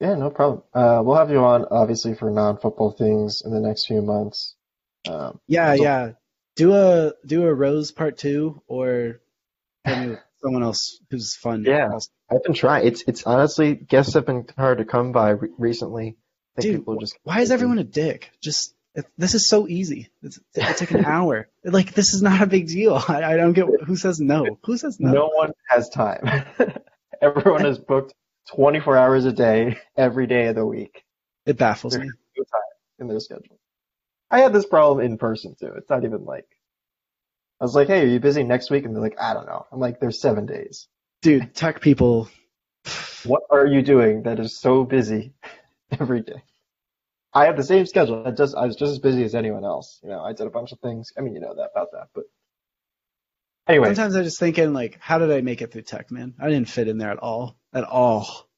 [0.00, 0.62] Yeah, no problem.
[0.72, 4.54] Uh, we'll have you on obviously for non-football things in the next few months.
[5.08, 6.12] Um, Yeah, So- yeah.
[6.56, 9.20] Do a do a Rose part two or
[9.84, 11.62] hit me with someone else who's fun.
[11.64, 11.88] Yeah.
[11.92, 12.10] also.
[12.28, 12.84] I've been trying.
[12.88, 16.16] It's it's honestly guests have been hard to come by re- recently.
[16.58, 18.32] Dude, people just Why is everyone a dick?
[18.40, 20.10] Just it, this is so easy.
[20.24, 21.48] It's, it's like an hour.
[21.64, 22.94] Like this is not a big deal.
[23.08, 24.58] I, I don't get who says no.
[24.64, 25.12] Who says no?
[25.12, 26.44] no one has time.
[27.22, 28.14] Everyone is booked
[28.54, 31.04] 24 hours a day, every day of the week
[31.46, 32.06] It baffles me.
[32.06, 32.12] no
[32.98, 33.58] in their schedule.
[34.30, 35.72] I had this problem in person too.
[35.76, 36.46] It's not even like
[37.60, 39.66] I was like, "Hey, are you busy next week?" And they're like, "I don't know."
[39.72, 40.88] I'm like, "There's seven days.
[41.22, 42.28] Dude, tech people
[43.24, 45.34] What are you doing that is so busy
[46.00, 46.42] every day?"
[47.32, 48.26] I have the same schedule.
[48.26, 50.00] I just I was just as busy as anyone else.
[50.02, 51.12] You know, I did a bunch of things.
[51.16, 52.24] I mean, you know that about that, but
[53.68, 53.88] anyway.
[53.88, 56.34] Sometimes I'm just thinking, like, how did I make it through tech, man?
[56.40, 57.56] I didn't fit in there at all.
[57.72, 58.48] At all.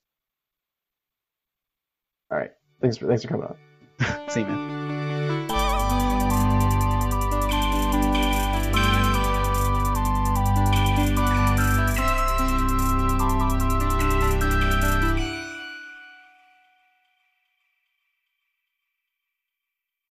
[2.31, 2.53] All right.
[2.81, 4.29] Thanks for thanks for coming on.
[4.31, 5.10] See, you, man.